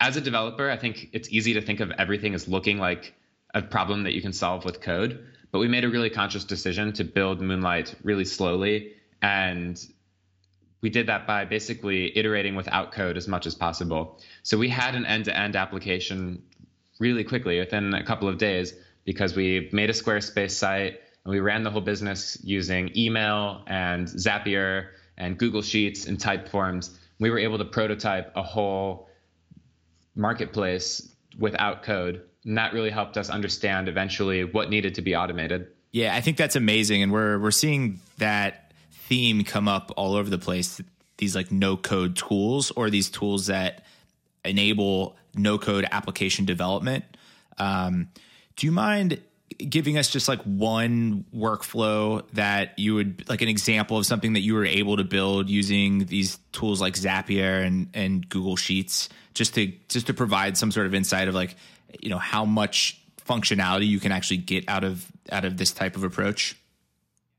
as 0.00 0.16
a 0.16 0.20
developer, 0.20 0.68
I 0.70 0.76
think 0.76 1.10
it's 1.12 1.30
easy 1.30 1.54
to 1.54 1.60
think 1.60 1.78
of 1.78 1.92
everything 1.92 2.34
as 2.34 2.48
looking 2.48 2.78
like 2.78 3.14
a 3.54 3.62
problem 3.62 4.02
that 4.04 4.12
you 4.12 4.22
can 4.22 4.32
solve 4.32 4.64
with 4.64 4.80
code. 4.80 5.24
But 5.52 5.60
we 5.60 5.68
made 5.68 5.84
a 5.84 5.88
really 5.88 6.10
conscious 6.10 6.44
decision 6.44 6.92
to 6.94 7.04
build 7.04 7.40
Moonlight 7.40 7.94
really 8.02 8.24
slowly. 8.24 8.94
And 9.22 9.80
we 10.80 10.90
did 10.90 11.06
that 11.06 11.26
by 11.26 11.44
basically 11.44 12.16
iterating 12.16 12.54
without 12.54 12.92
code 12.92 13.16
as 13.16 13.28
much 13.28 13.46
as 13.46 13.54
possible. 13.54 14.18
So 14.42 14.56
we 14.56 14.68
had 14.68 14.94
an 14.94 15.04
end 15.04 15.26
to 15.26 15.36
end 15.36 15.56
application 15.56 16.42
really 16.98 17.24
quickly 17.24 17.58
within 17.58 17.94
a 17.94 18.04
couple 18.04 18.28
of 18.28 18.38
days 18.38 18.74
because 19.04 19.34
we 19.34 19.68
made 19.72 19.90
a 19.90 19.92
Squarespace 19.92 20.52
site 20.52 21.00
and 21.24 21.32
we 21.32 21.40
ran 21.40 21.64
the 21.64 21.70
whole 21.70 21.80
business 21.80 22.38
using 22.42 22.90
email 22.96 23.62
and 23.66 24.06
Zapier 24.06 24.88
and 25.16 25.38
Google 25.38 25.62
Sheets 25.62 26.06
and 26.06 26.18
Typeforms. 26.18 26.96
We 27.18 27.30
were 27.30 27.38
able 27.38 27.58
to 27.58 27.64
prototype 27.64 28.32
a 28.36 28.42
whole 28.42 29.08
marketplace 30.14 31.14
without 31.38 31.82
code. 31.82 32.22
And 32.44 32.56
that 32.56 32.72
really 32.72 32.90
helped 32.90 33.18
us 33.18 33.28
understand 33.28 33.88
eventually 33.88 34.44
what 34.44 34.70
needed 34.70 34.94
to 34.94 35.02
be 35.02 35.14
automated. 35.14 35.68
Yeah, 35.92 36.14
I 36.14 36.20
think 36.20 36.36
that's 36.36 36.56
amazing. 36.56 37.02
And 37.02 37.12
we're 37.12 37.38
we're 37.38 37.50
seeing 37.50 38.00
that 38.18 38.69
theme 39.10 39.42
come 39.42 39.66
up 39.66 39.92
all 39.96 40.14
over 40.14 40.30
the 40.30 40.38
place. 40.38 40.80
These 41.18 41.34
like 41.34 41.50
no 41.50 41.76
code 41.76 42.16
tools 42.16 42.70
or 42.70 42.88
these 42.88 43.10
tools 43.10 43.48
that 43.48 43.84
enable 44.44 45.16
no 45.34 45.58
code 45.58 45.84
application 45.90 46.44
development. 46.44 47.04
Um, 47.58 48.08
do 48.56 48.66
you 48.66 48.72
mind 48.72 49.20
giving 49.58 49.98
us 49.98 50.08
just 50.08 50.28
like 50.28 50.40
one 50.42 51.24
workflow 51.34 52.24
that 52.34 52.78
you 52.78 52.94
would 52.94 53.28
like 53.28 53.42
an 53.42 53.48
example 53.48 53.98
of 53.98 54.06
something 54.06 54.34
that 54.34 54.40
you 54.40 54.54
were 54.54 54.64
able 54.64 54.96
to 54.96 55.04
build 55.04 55.50
using 55.50 56.06
these 56.06 56.38
tools 56.52 56.80
like 56.80 56.94
Zapier 56.94 57.66
and 57.66 57.88
and 57.92 58.26
Google 58.28 58.56
Sheets 58.56 59.08
just 59.34 59.54
to 59.56 59.72
just 59.88 60.06
to 60.06 60.14
provide 60.14 60.56
some 60.56 60.70
sort 60.70 60.86
of 60.86 60.94
insight 60.94 61.26
of 61.26 61.34
like 61.34 61.56
you 62.00 62.10
know 62.10 62.18
how 62.18 62.44
much 62.44 63.00
functionality 63.26 63.88
you 63.88 63.98
can 63.98 64.12
actually 64.12 64.38
get 64.38 64.68
out 64.68 64.84
of 64.84 65.04
out 65.32 65.44
of 65.44 65.56
this 65.56 65.72
type 65.72 65.96
of 65.96 66.04
approach? 66.04 66.56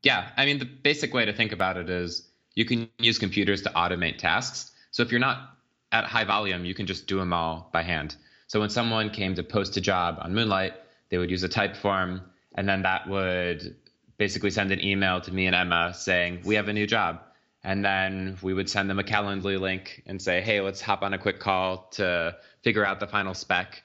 Yeah, 0.04 0.30
I 0.36 0.46
mean 0.46 0.60
the 0.60 0.66
basic 0.66 1.14
way 1.14 1.26
to 1.26 1.34
think 1.34 1.52
about 1.52 1.78
it 1.78 1.90
is 1.90 2.28
you 2.56 2.66
can 2.66 2.90
use 2.98 3.18
computers 3.20 3.62
to 3.64 3.70
automate 3.70 4.18
tasks. 4.18 4.72
So 4.92 5.04
if 5.04 5.12
you're 5.12 5.20
not 5.20 5.58
at 5.92 6.06
high 6.06 6.24
volume, 6.24 6.66
you 6.66 6.74
can 6.74 6.88
just 6.88 7.08
do 7.08 7.18
them 7.18 7.34
all 7.34 7.70
by 7.72 7.84
hand. 7.84 8.16
So 8.48 8.60
when 8.60 8.70
someone 8.70 9.10
came 9.10 9.36
to 9.36 9.44
post 9.44 9.78
a 9.78 9.82
job 9.82 10.18
on 10.20 10.34
Moonlight, 10.34 10.74
they 11.10 11.18
would 11.18 11.30
use 11.30 11.44
a 11.44 11.50
Typeform, 11.50 12.22
and 12.56 12.68
then 12.68 12.82
that 12.82 13.08
would 13.08 13.76
basically 14.18 14.52
send 14.52 14.72
an 14.72 14.84
email 14.84 15.22
to 15.22 15.34
me 15.34 15.48
and 15.48 15.56
Emma 15.56 15.94
saying, 15.94 16.42
We 16.44 16.56
have 16.56 16.68
a 16.68 16.74
new 16.74 16.88
job. 16.88 17.22
And 17.64 17.86
then 17.86 18.38
we 18.42 18.54
would 18.56 18.70
send 18.70 18.90
them 18.90 18.98
a 18.98 19.04
Calendly 19.04 19.60
link 19.60 20.04
and 20.08 20.22
say, 20.22 20.42
Hey, 20.42 20.62
let's 20.62 20.82
hop 20.82 21.04
on 21.04 21.14
a 21.14 21.18
quick 21.18 21.40
call 21.40 21.88
to 21.92 22.36
figure 22.62 22.86
out 22.86 23.00
the 23.00 23.08
final 23.08 23.34
spec. 23.34 23.84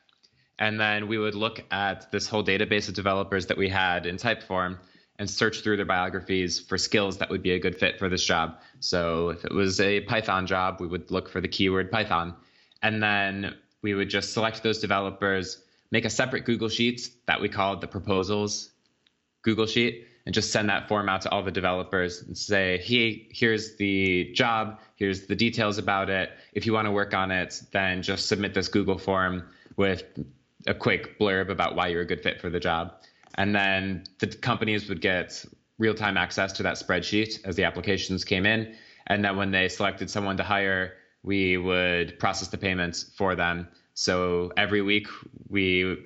And 0.58 0.80
then 0.80 1.08
we 1.08 1.18
would 1.18 1.34
look 1.34 1.62
at 1.70 2.10
this 2.10 2.26
whole 2.26 2.42
database 2.42 2.88
of 2.88 2.94
developers 2.94 3.46
that 3.46 3.58
we 3.58 3.68
had 3.68 4.06
in 4.06 4.16
Typeform 4.16 4.78
and 5.18 5.30
search 5.30 5.62
through 5.62 5.76
their 5.76 5.86
biographies 5.86 6.60
for 6.60 6.76
skills 6.76 7.18
that 7.18 7.30
would 7.30 7.42
be 7.42 7.52
a 7.52 7.58
good 7.58 7.78
fit 7.78 7.98
for 7.98 8.08
this 8.08 8.24
job. 8.24 8.58
So 8.80 9.30
if 9.30 9.44
it 9.44 9.52
was 9.52 9.80
a 9.80 10.00
Python 10.00 10.46
job, 10.46 10.80
we 10.80 10.86
would 10.86 11.10
look 11.10 11.28
for 11.28 11.40
the 11.40 11.48
keyword 11.48 11.90
Python. 11.90 12.34
And 12.82 13.02
then 13.02 13.54
we 13.82 13.94
would 13.94 14.10
just 14.10 14.32
select 14.32 14.62
those 14.62 14.78
developers, 14.78 15.62
make 15.90 16.04
a 16.04 16.10
separate 16.10 16.44
Google 16.44 16.68
Sheets 16.68 17.10
that 17.26 17.40
we 17.40 17.48
called 17.48 17.80
the 17.80 17.86
proposals 17.86 18.70
Google 19.42 19.66
Sheet, 19.66 20.06
and 20.26 20.34
just 20.34 20.50
send 20.50 20.68
that 20.68 20.88
form 20.88 21.08
out 21.08 21.22
to 21.22 21.30
all 21.30 21.42
the 21.42 21.52
developers 21.52 22.20
and 22.20 22.36
say, 22.36 22.78
hey, 22.78 23.28
here's 23.30 23.76
the 23.76 24.32
job, 24.34 24.80
here's 24.96 25.26
the 25.28 25.36
details 25.36 25.78
about 25.78 26.10
it. 26.10 26.30
If 26.52 26.66
you 26.66 26.72
want 26.72 26.86
to 26.86 26.90
work 26.90 27.14
on 27.14 27.30
it, 27.30 27.62
then 27.70 28.02
just 28.02 28.26
submit 28.26 28.52
this 28.52 28.66
Google 28.66 28.98
form 28.98 29.48
with 29.76 30.02
a 30.66 30.74
quick 30.74 31.16
blurb 31.18 31.48
about 31.48 31.76
why 31.76 31.88
you're 31.88 32.02
a 32.02 32.06
good 32.06 32.22
fit 32.22 32.40
for 32.40 32.50
the 32.50 32.58
job. 32.58 32.94
And 33.36 33.54
then 33.54 34.04
the 34.18 34.28
companies 34.28 34.88
would 34.88 35.00
get 35.00 35.44
real 35.78 35.94
time 35.94 36.16
access 36.16 36.52
to 36.54 36.62
that 36.62 36.76
spreadsheet 36.76 37.44
as 37.44 37.56
the 37.56 37.64
applications 37.64 38.24
came 38.24 38.46
in. 38.46 38.74
And 39.06 39.24
then 39.24 39.36
when 39.36 39.50
they 39.50 39.68
selected 39.68 40.10
someone 40.10 40.36
to 40.38 40.42
hire, 40.42 40.94
we 41.22 41.56
would 41.56 42.18
process 42.18 42.48
the 42.48 42.58
payments 42.58 43.04
for 43.16 43.34
them. 43.34 43.68
So 43.94 44.52
every 44.56 44.82
week 44.82 45.06
we 45.48 45.98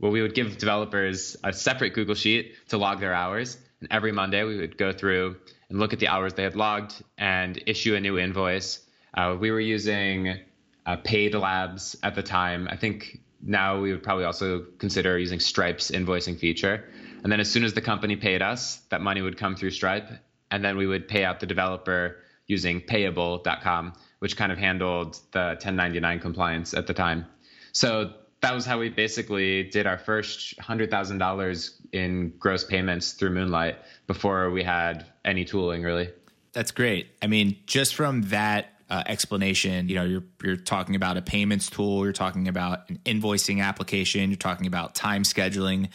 well, 0.00 0.12
we 0.12 0.22
would 0.22 0.34
give 0.34 0.58
developers 0.58 1.36
a 1.42 1.52
separate 1.52 1.92
Google 1.92 2.14
Sheet 2.14 2.54
to 2.68 2.78
log 2.78 3.00
their 3.00 3.14
hours. 3.14 3.58
And 3.80 3.88
every 3.90 4.12
Monday 4.12 4.44
we 4.44 4.56
would 4.56 4.78
go 4.78 4.92
through 4.92 5.36
and 5.68 5.78
look 5.78 5.92
at 5.92 5.98
the 5.98 6.08
hours 6.08 6.34
they 6.34 6.44
had 6.44 6.56
logged 6.56 7.02
and 7.16 7.60
issue 7.66 7.94
a 7.94 8.00
new 8.00 8.18
invoice. 8.18 8.80
Uh, 9.14 9.36
we 9.38 9.50
were 9.50 9.60
using 9.60 10.38
uh, 10.86 10.96
Paid 10.96 11.34
Labs 11.34 11.96
at 12.02 12.14
the 12.14 12.22
time. 12.22 12.68
I 12.70 12.76
think 12.76 13.20
now 13.42 13.80
we 13.80 13.92
would 13.92 14.02
probably 14.02 14.24
also 14.24 14.66
consider 14.78 15.18
using 15.18 15.40
Stripe's 15.40 15.90
invoicing 15.90 16.38
feature. 16.38 16.84
And 17.22 17.32
then 17.32 17.40
as 17.40 17.50
soon 17.50 17.64
as 17.64 17.74
the 17.74 17.80
company 17.80 18.16
paid 18.16 18.42
us, 18.42 18.76
that 18.90 19.00
money 19.00 19.22
would 19.22 19.36
come 19.36 19.56
through 19.56 19.70
Stripe. 19.70 20.08
And 20.50 20.64
then 20.64 20.76
we 20.76 20.86
would 20.86 21.08
pay 21.08 21.24
out 21.24 21.40
the 21.40 21.46
developer 21.46 22.16
using 22.46 22.80
payable.com, 22.80 23.92
which 24.20 24.36
kind 24.36 24.50
of 24.50 24.58
handled 24.58 25.18
the 25.32 25.56
1099 25.60 26.20
compliance 26.20 26.74
at 26.74 26.86
the 26.86 26.94
time. 26.94 27.26
So 27.72 28.12
that 28.40 28.54
was 28.54 28.64
how 28.64 28.78
we 28.78 28.88
basically 28.88 29.64
did 29.64 29.86
our 29.86 29.98
first 29.98 30.58
$100,000 30.58 31.70
in 31.92 32.32
gross 32.38 32.64
payments 32.64 33.12
through 33.12 33.30
Moonlight 33.30 33.76
before 34.06 34.50
we 34.50 34.62
had 34.62 35.06
any 35.24 35.44
tooling 35.44 35.82
really. 35.82 36.10
That's 36.52 36.70
great. 36.70 37.08
I 37.20 37.26
mean, 37.26 37.58
just 37.66 37.94
from 37.94 38.22
that 38.22 38.77
uh, 38.90 39.02
explanation. 39.06 39.88
You 39.88 39.94
know, 39.96 40.04
you're 40.04 40.24
you're 40.42 40.56
talking 40.56 40.96
about 40.96 41.16
a 41.16 41.22
payments 41.22 41.68
tool, 41.70 42.04
you're 42.04 42.12
talking 42.12 42.48
about 42.48 42.88
an 42.88 42.98
invoicing 43.04 43.62
application, 43.62 44.30
you're 44.30 44.36
talking 44.36 44.66
about 44.66 44.94
time 44.94 45.22
scheduling, 45.22 45.88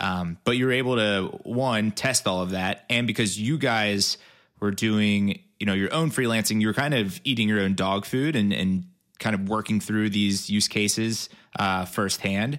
um, 0.00 0.38
but 0.44 0.56
you're 0.56 0.72
able 0.72 0.96
to 0.96 1.38
one 1.44 1.92
test 1.92 2.26
all 2.26 2.42
of 2.42 2.50
that, 2.50 2.84
and 2.90 3.06
because 3.06 3.38
you 3.38 3.58
guys 3.58 4.18
were 4.60 4.70
doing 4.70 5.40
you 5.58 5.66
know 5.66 5.74
your 5.74 5.92
own 5.92 6.10
freelancing, 6.10 6.60
you're 6.60 6.74
kind 6.74 6.94
of 6.94 7.20
eating 7.24 7.48
your 7.48 7.60
own 7.60 7.74
dog 7.74 8.04
food 8.04 8.34
and 8.34 8.52
and 8.52 8.84
kind 9.18 9.34
of 9.34 9.48
working 9.48 9.80
through 9.80 10.10
these 10.10 10.48
use 10.48 10.66
cases 10.66 11.28
uh, 11.58 11.84
firsthand. 11.84 12.58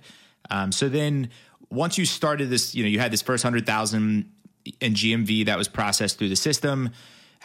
Um, 0.49 0.71
so 0.71 0.89
then 0.89 1.29
once 1.69 1.97
you 1.97 2.05
started 2.05 2.49
this, 2.49 2.75
you 2.75 2.83
know, 2.83 2.89
you 2.89 2.99
had 2.99 3.11
this 3.11 3.21
first 3.21 3.43
hundred 3.43 3.65
thousand 3.65 4.31
in 4.79 4.93
GMV 4.93 5.47
that 5.47 5.57
was 5.57 5.67
processed 5.67 6.17
through 6.19 6.29
the 6.29 6.35
system 6.35 6.91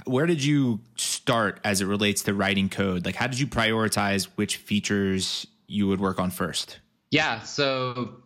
where 0.05 0.27
did 0.27 0.45
you 0.45 0.81
start 0.97 1.61
as 1.65 1.81
it 1.81 1.87
relates 1.87 2.23
to 2.23 2.35
writing 2.35 2.69
code? 2.69 3.05
Like, 3.05 3.17
how 3.17 3.27
did 3.27 3.41
you 3.41 3.47
prioritize 3.47 4.25
which 4.37 4.59
features 4.59 5.47
you 5.67 5.89
would 5.89 6.01
work 6.01 6.21
on 6.21 6.31
first? 6.31 6.79
Yeah, 7.11 7.41
so 7.43 8.17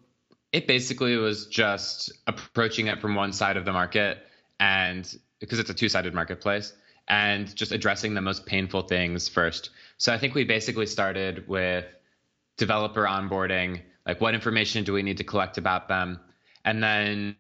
it 0.53 0.67
basically 0.67 1.17
was 1.17 1.47
just 1.47 2.13
approaching 2.27 2.89
it 2.89 3.01
from 3.01 3.15
one 3.15 3.33
side 3.33 3.57
of 3.57 3.65
the 3.65 3.73
market 3.73 4.19
and 4.59 5.17
because 5.39 5.59
it's 5.59 5.71
a 5.71 5.75
two-sided 5.75 6.13
marketplace 6.13 6.75
and 7.09 7.55
just 7.55 7.73
addressing 7.73 8.15
the 8.15 8.21
most 8.21 8.47
painful 8.47 8.83
things 8.83 9.29
first. 9.29 9.71
So 9.99 10.13
I 10.13 10.19
think 10.19 10.35
we 10.35 10.45
basically 10.45 10.87
started 10.87 11.47
with 11.49 11.85
developer 12.57 13.05
onboarding, 13.05 13.81
like 14.07 14.21
what 14.21 14.35
information 14.35 14.85
do 14.85 14.93
we 14.93 15.03
need 15.03 15.17
to 15.17 15.25
collect 15.25 15.57
about 15.57 15.89
them, 15.89 16.21
and 16.65 16.83
then 16.83 17.37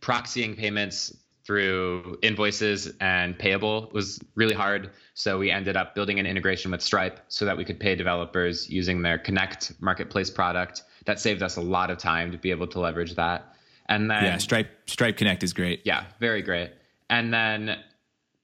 proxying 0.00 0.56
payments 0.56 1.16
through 1.44 2.18
invoices 2.22 2.92
and 3.00 3.38
payable 3.38 3.90
was 3.92 4.20
really 4.34 4.54
hard. 4.54 4.90
So 5.14 5.38
we 5.38 5.50
ended 5.50 5.76
up 5.76 5.94
building 5.94 6.18
an 6.18 6.26
integration 6.26 6.70
with 6.70 6.82
Stripe 6.82 7.20
so 7.28 7.44
that 7.44 7.56
we 7.56 7.64
could 7.64 7.80
pay 7.80 7.94
developers 7.94 8.68
using 8.68 9.02
their 9.02 9.18
Connect 9.18 9.72
marketplace 9.80 10.30
product. 10.30 10.82
That 11.06 11.18
saved 11.18 11.42
us 11.42 11.56
a 11.56 11.60
lot 11.60 11.90
of 11.90 11.98
time 11.98 12.30
to 12.32 12.38
be 12.38 12.50
able 12.50 12.66
to 12.68 12.80
leverage 12.80 13.14
that. 13.14 13.54
And 13.88 14.10
then 14.10 14.24
Yeah, 14.24 14.38
Stripe 14.38 14.70
Stripe 14.86 15.16
Connect 15.16 15.42
is 15.42 15.52
great. 15.52 15.80
Yeah, 15.84 16.04
very 16.20 16.42
great. 16.42 16.72
And 17.08 17.32
then 17.32 17.78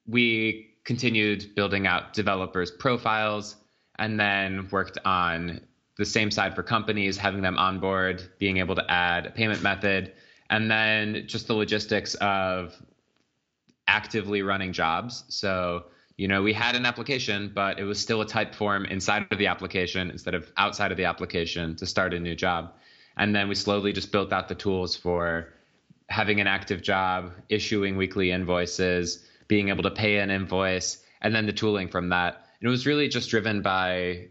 we 0.06 0.74
continued 0.84 1.54
building 1.54 1.86
out 1.86 2.12
developers 2.12 2.70
profiles 2.70 3.56
and 3.98 4.18
then 4.18 4.68
worked 4.70 4.98
on 5.04 5.60
the 5.96 6.04
same 6.04 6.30
side 6.30 6.54
for 6.54 6.62
companies, 6.62 7.16
having 7.16 7.42
them 7.42 7.56
on 7.58 7.80
board, 7.80 8.22
being 8.38 8.58
able 8.58 8.74
to 8.74 8.90
add 8.90 9.26
a 9.26 9.30
payment 9.30 9.62
method, 9.62 10.12
and 10.50 10.70
then 10.70 11.24
just 11.26 11.46
the 11.46 11.54
logistics 11.54 12.14
of 12.16 12.74
actively 13.86 14.42
running 14.42 14.72
jobs. 14.72 15.24
So, 15.28 15.84
you 16.16 16.28
know, 16.28 16.42
we 16.42 16.52
had 16.52 16.76
an 16.76 16.86
application, 16.86 17.52
but 17.54 17.78
it 17.78 17.84
was 17.84 18.00
still 18.00 18.20
a 18.20 18.26
Typeform 18.26 18.90
inside 18.90 19.26
of 19.30 19.38
the 19.38 19.46
application 19.46 20.10
instead 20.10 20.34
of 20.34 20.50
outside 20.56 20.90
of 20.90 20.96
the 20.96 21.04
application 21.04 21.76
to 21.76 21.86
start 21.86 22.14
a 22.14 22.20
new 22.20 22.34
job. 22.34 22.72
And 23.16 23.34
then 23.34 23.48
we 23.48 23.54
slowly 23.54 23.92
just 23.92 24.12
built 24.12 24.32
out 24.32 24.48
the 24.48 24.54
tools 24.54 24.96
for 24.96 25.52
having 26.08 26.40
an 26.40 26.46
active 26.46 26.82
job, 26.82 27.32
issuing 27.48 27.96
weekly 27.96 28.30
invoices, 28.30 29.26
being 29.48 29.68
able 29.68 29.82
to 29.82 29.90
pay 29.90 30.18
an 30.18 30.30
invoice, 30.30 31.02
and 31.22 31.34
then 31.34 31.46
the 31.46 31.52
tooling 31.52 31.88
from 31.88 32.08
that. 32.10 32.46
And 32.60 32.68
it 32.68 32.70
was 32.70 32.86
really 32.86 33.08
just 33.08 33.30
driven 33.30 33.62
by 33.62 34.28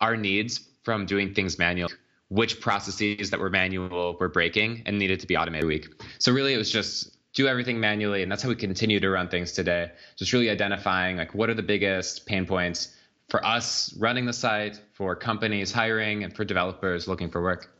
our 0.00 0.16
needs 0.16 0.68
from 0.82 1.06
doing 1.06 1.34
things 1.34 1.58
manually 1.58 1.94
which 2.28 2.60
processes 2.60 3.30
that 3.30 3.40
were 3.40 3.50
manual 3.50 4.16
were 4.18 4.28
breaking 4.28 4.82
and 4.86 4.98
needed 4.98 5.20
to 5.20 5.26
be 5.26 5.36
automated 5.36 5.66
week. 5.66 6.02
So 6.18 6.32
really 6.32 6.54
it 6.54 6.56
was 6.56 6.70
just 6.70 7.16
do 7.34 7.46
everything 7.46 7.78
manually 7.78 8.22
and 8.22 8.32
that's 8.32 8.42
how 8.42 8.48
we 8.48 8.56
continue 8.56 8.98
to 8.98 9.10
run 9.10 9.28
things 9.28 9.52
today. 9.52 9.92
Just 10.16 10.32
really 10.32 10.50
identifying 10.50 11.16
like 11.16 11.34
what 11.34 11.50
are 11.50 11.54
the 11.54 11.62
biggest 11.62 12.26
pain 12.26 12.46
points 12.46 12.94
for 13.28 13.44
us 13.44 13.96
running 13.98 14.26
the 14.26 14.32
site 14.32 14.80
for 14.94 15.14
companies 15.14 15.72
hiring 15.72 16.24
and 16.24 16.34
for 16.34 16.44
developers 16.44 17.06
looking 17.06 17.30
for 17.30 17.42
work. 17.42 17.72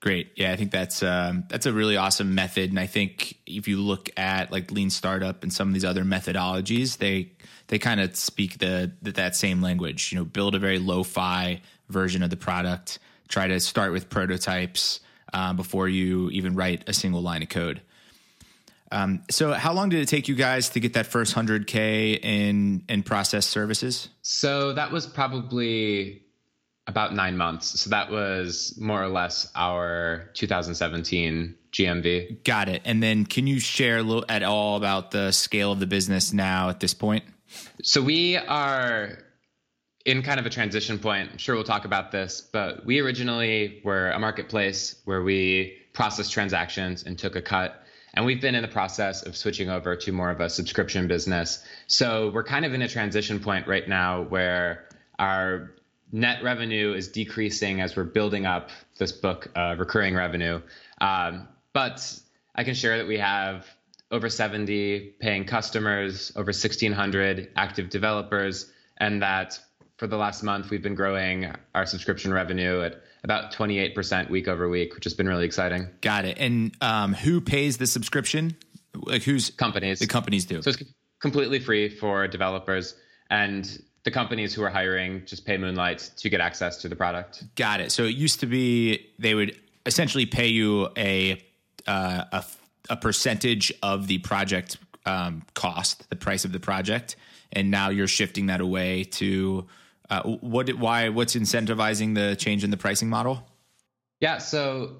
Great. 0.00 0.30
Yeah 0.34 0.52
i 0.52 0.56
think 0.56 0.70
that's 0.70 1.02
um, 1.02 1.44
that's 1.50 1.66
a 1.66 1.72
really 1.72 1.98
awesome 1.98 2.34
method 2.34 2.70
and 2.70 2.80
i 2.80 2.86
think 2.86 3.36
if 3.46 3.68
you 3.68 3.76
look 3.76 4.08
at 4.16 4.50
like 4.50 4.70
lean 4.70 4.88
startup 4.88 5.42
and 5.42 5.52
some 5.52 5.68
of 5.68 5.74
these 5.74 5.84
other 5.84 6.04
methodologies 6.04 6.96
they 6.96 7.32
they 7.70 7.78
kind 7.78 8.00
of 8.00 8.16
speak 8.16 8.58
the, 8.58 8.92
the 9.00 9.12
that 9.12 9.34
same 9.34 9.62
language. 9.62 10.12
You 10.12 10.18
know 10.18 10.24
build 10.24 10.54
a 10.54 10.58
very 10.58 10.78
lo-fi 10.78 11.62
version 11.88 12.22
of 12.22 12.30
the 12.30 12.36
product 12.36 12.98
try 13.30 13.46
to 13.46 13.58
start 13.58 13.92
with 13.92 14.10
prototypes 14.10 15.00
um, 15.32 15.56
before 15.56 15.88
you 15.88 16.28
even 16.30 16.54
write 16.54 16.86
a 16.86 16.92
single 16.92 17.22
line 17.22 17.42
of 17.42 17.48
code 17.48 17.80
um, 18.92 19.22
so, 19.30 19.52
how 19.52 19.72
long 19.72 19.88
did 19.88 20.00
it 20.00 20.08
take 20.08 20.26
you 20.28 20.34
guys 20.34 20.70
to 20.70 20.80
get 20.80 20.94
that 20.94 21.06
first 21.06 21.32
hundred 21.32 21.66
k 21.66 22.14
in 22.14 22.84
in 22.88 23.02
process 23.02 23.46
services? 23.46 24.08
So 24.22 24.72
that 24.72 24.90
was 24.90 25.06
probably 25.06 26.22
about 26.86 27.14
nine 27.14 27.36
months. 27.36 27.80
So 27.80 27.90
that 27.90 28.10
was 28.10 28.76
more 28.80 29.00
or 29.00 29.08
less 29.08 29.50
our 29.54 30.30
2017 30.34 31.54
GMV. 31.72 32.42
Got 32.42 32.68
it. 32.68 32.82
And 32.84 33.00
then, 33.00 33.26
can 33.26 33.46
you 33.46 33.60
share 33.60 33.98
a 33.98 34.02
little 34.02 34.24
at 34.28 34.42
all 34.42 34.76
about 34.76 35.12
the 35.12 35.30
scale 35.30 35.70
of 35.70 35.78
the 35.78 35.86
business 35.86 36.32
now 36.32 36.68
at 36.68 36.80
this 36.80 36.94
point? 36.94 37.24
So 37.84 38.02
we 38.02 38.36
are 38.36 39.18
in 40.04 40.22
kind 40.22 40.40
of 40.40 40.46
a 40.46 40.50
transition 40.50 40.98
point. 40.98 41.30
I'm 41.32 41.38
sure 41.38 41.54
we'll 41.54 41.64
talk 41.64 41.84
about 41.84 42.10
this, 42.10 42.40
but 42.40 42.84
we 42.86 43.00
originally 43.00 43.80
were 43.84 44.10
a 44.10 44.18
marketplace 44.18 44.96
where 45.04 45.22
we 45.22 45.76
processed 45.92 46.32
transactions 46.32 47.02
and 47.02 47.18
took 47.18 47.36
a 47.36 47.42
cut. 47.42 47.82
And 48.14 48.24
we've 48.24 48.40
been 48.40 48.54
in 48.54 48.62
the 48.62 48.68
process 48.68 49.22
of 49.22 49.36
switching 49.36 49.68
over 49.68 49.94
to 49.94 50.12
more 50.12 50.30
of 50.30 50.40
a 50.40 50.48
subscription 50.48 51.06
business. 51.06 51.64
So 51.86 52.30
we're 52.34 52.44
kind 52.44 52.64
of 52.64 52.74
in 52.74 52.82
a 52.82 52.88
transition 52.88 53.40
point 53.40 53.68
right 53.68 53.88
now 53.88 54.22
where 54.22 54.88
our 55.18 55.74
net 56.12 56.42
revenue 56.42 56.92
is 56.92 57.08
decreasing 57.08 57.80
as 57.80 57.94
we're 57.94 58.04
building 58.04 58.46
up 58.46 58.70
this 58.98 59.12
book 59.12 59.48
of 59.54 59.78
recurring 59.78 60.14
revenue. 60.16 60.60
Um, 61.00 61.46
but 61.72 62.18
I 62.54 62.64
can 62.64 62.74
share 62.74 62.98
that 62.98 63.06
we 63.06 63.18
have 63.18 63.66
over 64.10 64.28
70 64.28 65.14
paying 65.20 65.44
customers, 65.44 66.32
over 66.34 66.48
1,600 66.48 67.50
active 67.54 67.90
developers, 67.90 68.72
and 68.96 69.22
that 69.22 69.60
for 70.00 70.06
the 70.06 70.16
last 70.16 70.42
month 70.42 70.70
we've 70.70 70.82
been 70.82 70.94
growing 70.94 71.52
our 71.74 71.84
subscription 71.84 72.32
revenue 72.32 72.80
at 72.80 73.02
about 73.22 73.52
28% 73.52 74.30
week 74.30 74.48
over 74.48 74.66
week, 74.66 74.94
which 74.94 75.04
has 75.04 75.12
been 75.12 75.28
really 75.28 75.44
exciting. 75.44 75.86
Got 76.00 76.24
it. 76.24 76.38
And 76.38 76.74
um, 76.80 77.12
who 77.12 77.42
pays 77.42 77.76
the 77.76 77.86
subscription? 77.86 78.56
Like 78.94 79.22
who's 79.22 79.50
companies? 79.50 79.98
The 79.98 80.06
companies 80.06 80.46
do. 80.46 80.62
So 80.62 80.70
it's 80.70 80.82
completely 81.20 81.58
free 81.58 81.90
for 81.90 82.26
developers, 82.26 82.94
and 83.28 83.78
the 84.04 84.10
companies 84.10 84.54
who 84.54 84.62
are 84.62 84.70
hiring 84.70 85.22
just 85.26 85.44
pay 85.44 85.58
Moonlight 85.58 86.10
to 86.16 86.30
get 86.30 86.40
access 86.40 86.78
to 86.78 86.88
the 86.88 86.96
product. 86.96 87.44
Got 87.54 87.82
it. 87.82 87.92
So 87.92 88.04
it 88.04 88.16
used 88.16 88.40
to 88.40 88.46
be 88.46 89.06
they 89.18 89.34
would 89.34 89.54
essentially 89.84 90.24
pay 90.24 90.48
you 90.48 90.88
a 90.96 91.44
uh, 91.86 92.24
a, 92.32 92.44
a 92.88 92.96
percentage 92.96 93.70
of 93.82 94.06
the 94.06 94.18
project 94.18 94.78
um, 95.04 95.42
cost, 95.54 96.08
the 96.08 96.16
price 96.16 96.46
of 96.46 96.52
the 96.52 96.60
project, 96.60 97.16
and 97.52 97.70
now 97.70 97.90
you're 97.90 98.08
shifting 98.08 98.46
that 98.46 98.62
away 98.62 99.04
to 99.04 99.66
uh, 100.10 100.22
what? 100.22 100.68
Why? 100.74 101.08
What's 101.08 101.34
incentivizing 101.36 102.14
the 102.14 102.36
change 102.36 102.64
in 102.64 102.70
the 102.70 102.76
pricing 102.76 103.08
model? 103.08 103.46
Yeah, 104.20 104.38
so 104.38 104.96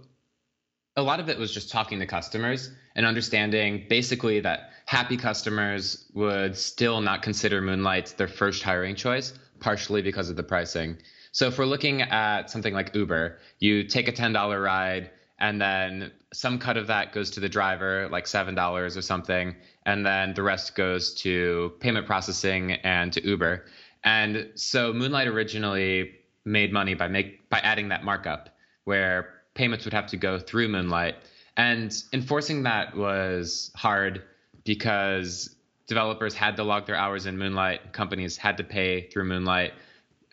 a 0.96 1.02
lot 1.02 1.20
of 1.20 1.28
it 1.28 1.38
was 1.38 1.52
just 1.52 1.70
talking 1.70 1.98
to 1.98 2.06
customers 2.06 2.70
and 2.94 3.04
understanding 3.04 3.86
basically 3.88 4.40
that 4.40 4.70
happy 4.86 5.16
customers 5.16 6.06
would 6.14 6.56
still 6.56 7.00
not 7.00 7.22
consider 7.22 7.60
Moonlight 7.60 8.14
their 8.16 8.28
first 8.28 8.62
hiring 8.62 8.94
choice, 8.94 9.32
partially 9.60 10.02
because 10.02 10.30
of 10.30 10.36
the 10.36 10.42
pricing. 10.42 10.96
So 11.32 11.46
if 11.46 11.58
we're 11.58 11.66
looking 11.66 12.02
at 12.02 12.50
something 12.50 12.74
like 12.74 12.94
Uber, 12.94 13.38
you 13.60 13.84
take 13.84 14.08
a 14.08 14.12
$10 14.12 14.62
ride 14.62 15.10
and 15.38 15.60
then 15.60 16.10
some 16.32 16.58
cut 16.58 16.76
of 16.76 16.86
that 16.88 17.12
goes 17.12 17.30
to 17.30 17.40
the 17.40 17.48
driver, 17.48 18.08
like 18.10 18.24
$7 18.24 18.96
or 18.96 19.02
something, 19.02 19.56
and 19.86 20.04
then 20.04 20.34
the 20.34 20.42
rest 20.42 20.74
goes 20.74 21.14
to 21.14 21.72
payment 21.80 22.06
processing 22.06 22.72
and 22.72 23.12
to 23.12 23.26
Uber. 23.26 23.64
And 24.04 24.50
so 24.54 24.92
Moonlight 24.92 25.28
originally 25.28 26.12
made 26.44 26.72
money 26.72 26.94
by 26.94 27.08
make 27.08 27.48
by 27.50 27.58
adding 27.58 27.88
that 27.88 28.04
markup 28.04 28.48
where 28.84 29.34
payments 29.54 29.84
would 29.84 29.94
have 29.94 30.06
to 30.08 30.16
go 30.16 30.38
through 30.38 30.68
Moonlight. 30.68 31.16
And 31.56 31.94
enforcing 32.12 32.62
that 32.62 32.96
was 32.96 33.70
hard 33.76 34.22
because 34.64 35.54
developers 35.86 36.34
had 36.34 36.56
to 36.56 36.64
log 36.64 36.86
their 36.86 36.96
hours 36.96 37.26
in 37.26 37.36
Moonlight, 37.36 37.92
companies 37.92 38.36
had 38.36 38.56
to 38.56 38.64
pay 38.64 39.08
through 39.08 39.24
Moonlight. 39.24 39.74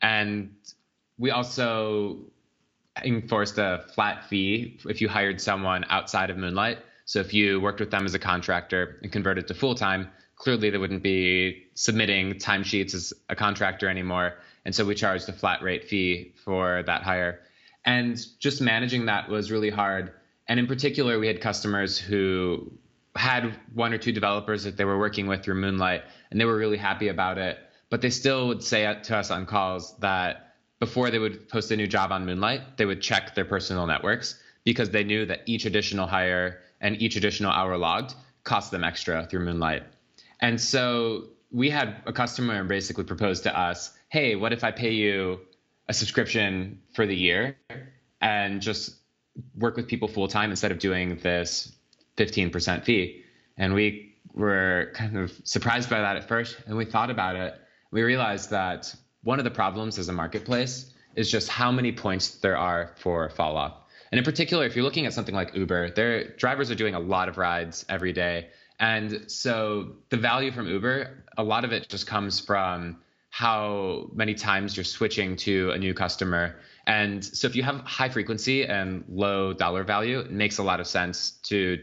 And 0.01 0.55
we 1.17 1.31
also 1.31 2.19
enforced 3.03 3.57
a 3.57 3.85
flat 3.93 4.29
fee 4.29 4.79
if 4.85 5.01
you 5.01 5.09
hired 5.09 5.41
someone 5.41 5.85
outside 5.89 6.29
of 6.29 6.37
Moonlight. 6.37 6.79
So 7.07 7.21
if 7.21 7.33
you 7.33 7.61
worked 7.61 7.79
with 7.79 7.89
them 7.89 8.05
as 8.05 8.13
a 8.13 8.19
contractor 8.19 8.99
and 9.01 9.09
converted 9.09 9.47
to 9.47 9.53
full 9.53 9.75
time, 9.75 10.09
clearly 10.35 10.69
they 10.69 10.77
wouldn't 10.77 11.01
be 11.01 11.67
submitting 11.73 12.33
timesheets 12.33 12.93
as 12.93 13.13
a 13.29 13.35
contractor 13.35 13.87
anymore. 13.87 14.33
And 14.65 14.75
so 14.75 14.83
we 14.83 14.93
charged 14.93 15.29
a 15.29 15.33
flat 15.33 15.63
rate 15.63 15.85
fee 15.85 16.33
for 16.43 16.83
that 16.85 17.03
hire. 17.03 17.39
And 17.85 18.21
just 18.39 18.61
managing 18.61 19.05
that 19.05 19.29
was 19.29 19.51
really 19.51 19.69
hard. 19.69 20.11
And 20.49 20.59
in 20.59 20.67
particular, 20.67 21.17
we 21.17 21.27
had 21.27 21.39
customers 21.39 21.97
who 21.97 22.73
had 23.15 23.57
one 23.73 23.93
or 23.93 23.97
two 23.97 24.11
developers 24.11 24.65
that 24.65 24.75
they 24.75 24.83
were 24.83 24.99
working 24.99 25.27
with 25.27 25.43
through 25.43 25.55
Moonlight, 25.55 26.03
and 26.29 26.39
they 26.39 26.45
were 26.45 26.57
really 26.57 26.77
happy 26.77 27.07
about 27.07 27.37
it. 27.37 27.57
But 27.89 28.01
they 28.01 28.09
still 28.09 28.49
would 28.49 28.61
say 28.61 28.83
to 29.03 29.15
us 29.15 29.31
on 29.31 29.45
calls 29.45 29.97
that 29.99 30.55
before 30.81 31.09
they 31.09 31.19
would 31.19 31.47
post 31.47 31.71
a 31.71 31.77
new 31.77 31.87
job 31.87 32.11
on 32.11 32.25
Moonlight, 32.25 32.75
they 32.75 32.85
would 32.85 33.01
check 33.01 33.33
their 33.33 33.45
personal 33.45 33.87
networks 33.87 34.37
because 34.65 34.89
they 34.89 35.05
knew 35.05 35.25
that 35.25 35.43
each 35.45 35.65
additional 35.65 36.05
hire 36.05 36.59
and 36.81 37.01
each 37.01 37.15
additional 37.15 37.51
hour 37.51 37.77
logged 37.77 38.13
cost 38.43 38.71
them 38.71 38.83
extra 38.83 39.25
through 39.25 39.41
Moonlight. 39.41 39.83
And 40.39 40.59
so 40.59 41.25
we 41.51 41.69
had 41.69 41.97
a 42.05 42.13
customer 42.13 42.63
basically 42.63 43.03
propose 43.03 43.41
to 43.41 43.57
us, 43.57 43.91
hey, 44.09 44.35
what 44.35 44.53
if 44.53 44.63
I 44.63 44.71
pay 44.71 44.91
you 44.91 45.39
a 45.89 45.93
subscription 45.93 46.81
for 46.93 47.05
the 47.05 47.15
year 47.15 47.57
and 48.21 48.61
just 48.61 48.95
work 49.55 49.75
with 49.75 49.87
people 49.87 50.07
full 50.07 50.27
time 50.27 50.49
instead 50.49 50.71
of 50.71 50.79
doing 50.79 51.17
this 51.17 51.73
15% 52.17 52.83
fee? 52.83 53.23
And 53.57 53.73
we 53.73 54.15
were 54.33 54.91
kind 54.93 55.17
of 55.17 55.31
surprised 55.43 55.89
by 55.89 55.99
that 55.99 56.15
at 56.15 56.27
first. 56.27 56.57
And 56.67 56.77
we 56.77 56.85
thought 56.85 57.09
about 57.09 57.35
it. 57.35 57.55
We 57.91 58.03
realized 58.03 58.51
that 58.51 58.93
one 59.23 59.39
of 59.39 59.45
the 59.45 59.51
problems 59.51 59.97
as 59.97 60.09
a 60.09 60.13
marketplace 60.13 60.93
is 61.15 61.31
just 61.31 61.49
how 61.49 61.71
many 61.71 61.91
points 61.91 62.35
there 62.37 62.57
are 62.57 62.93
for 62.97 63.29
fall 63.29 63.57
off. 63.57 63.73
And 64.11 64.19
in 64.19 64.25
particular, 64.25 64.65
if 64.65 64.75
you're 64.75 64.85
looking 64.85 65.05
at 65.05 65.13
something 65.13 65.35
like 65.35 65.53
Uber, 65.55 65.91
their 65.91 66.35
drivers 66.35 66.71
are 66.71 66.75
doing 66.75 66.95
a 66.95 66.99
lot 66.99 67.29
of 67.29 67.37
rides 67.37 67.85
every 67.89 68.13
day. 68.13 68.47
And 68.79 69.29
so 69.29 69.97
the 70.09 70.17
value 70.17 70.51
from 70.51 70.67
Uber, 70.67 71.25
a 71.37 71.43
lot 71.43 71.65
of 71.65 71.71
it 71.71 71.89
just 71.89 72.07
comes 72.07 72.39
from 72.39 72.97
how 73.29 74.09
many 74.13 74.33
times 74.33 74.77
you're 74.77 74.83
switching 74.83 75.35
to 75.35 75.71
a 75.71 75.77
new 75.77 75.93
customer. 75.93 76.55
And 76.85 77.23
so 77.23 77.47
if 77.47 77.55
you 77.55 77.63
have 77.63 77.81
high 77.81 78.09
frequency 78.09 78.65
and 78.65 79.03
low 79.09 79.53
dollar 79.53 79.83
value, 79.83 80.19
it 80.19 80.31
makes 80.31 80.57
a 80.57 80.63
lot 80.63 80.79
of 80.79 80.87
sense 80.87 81.31
to 81.43 81.77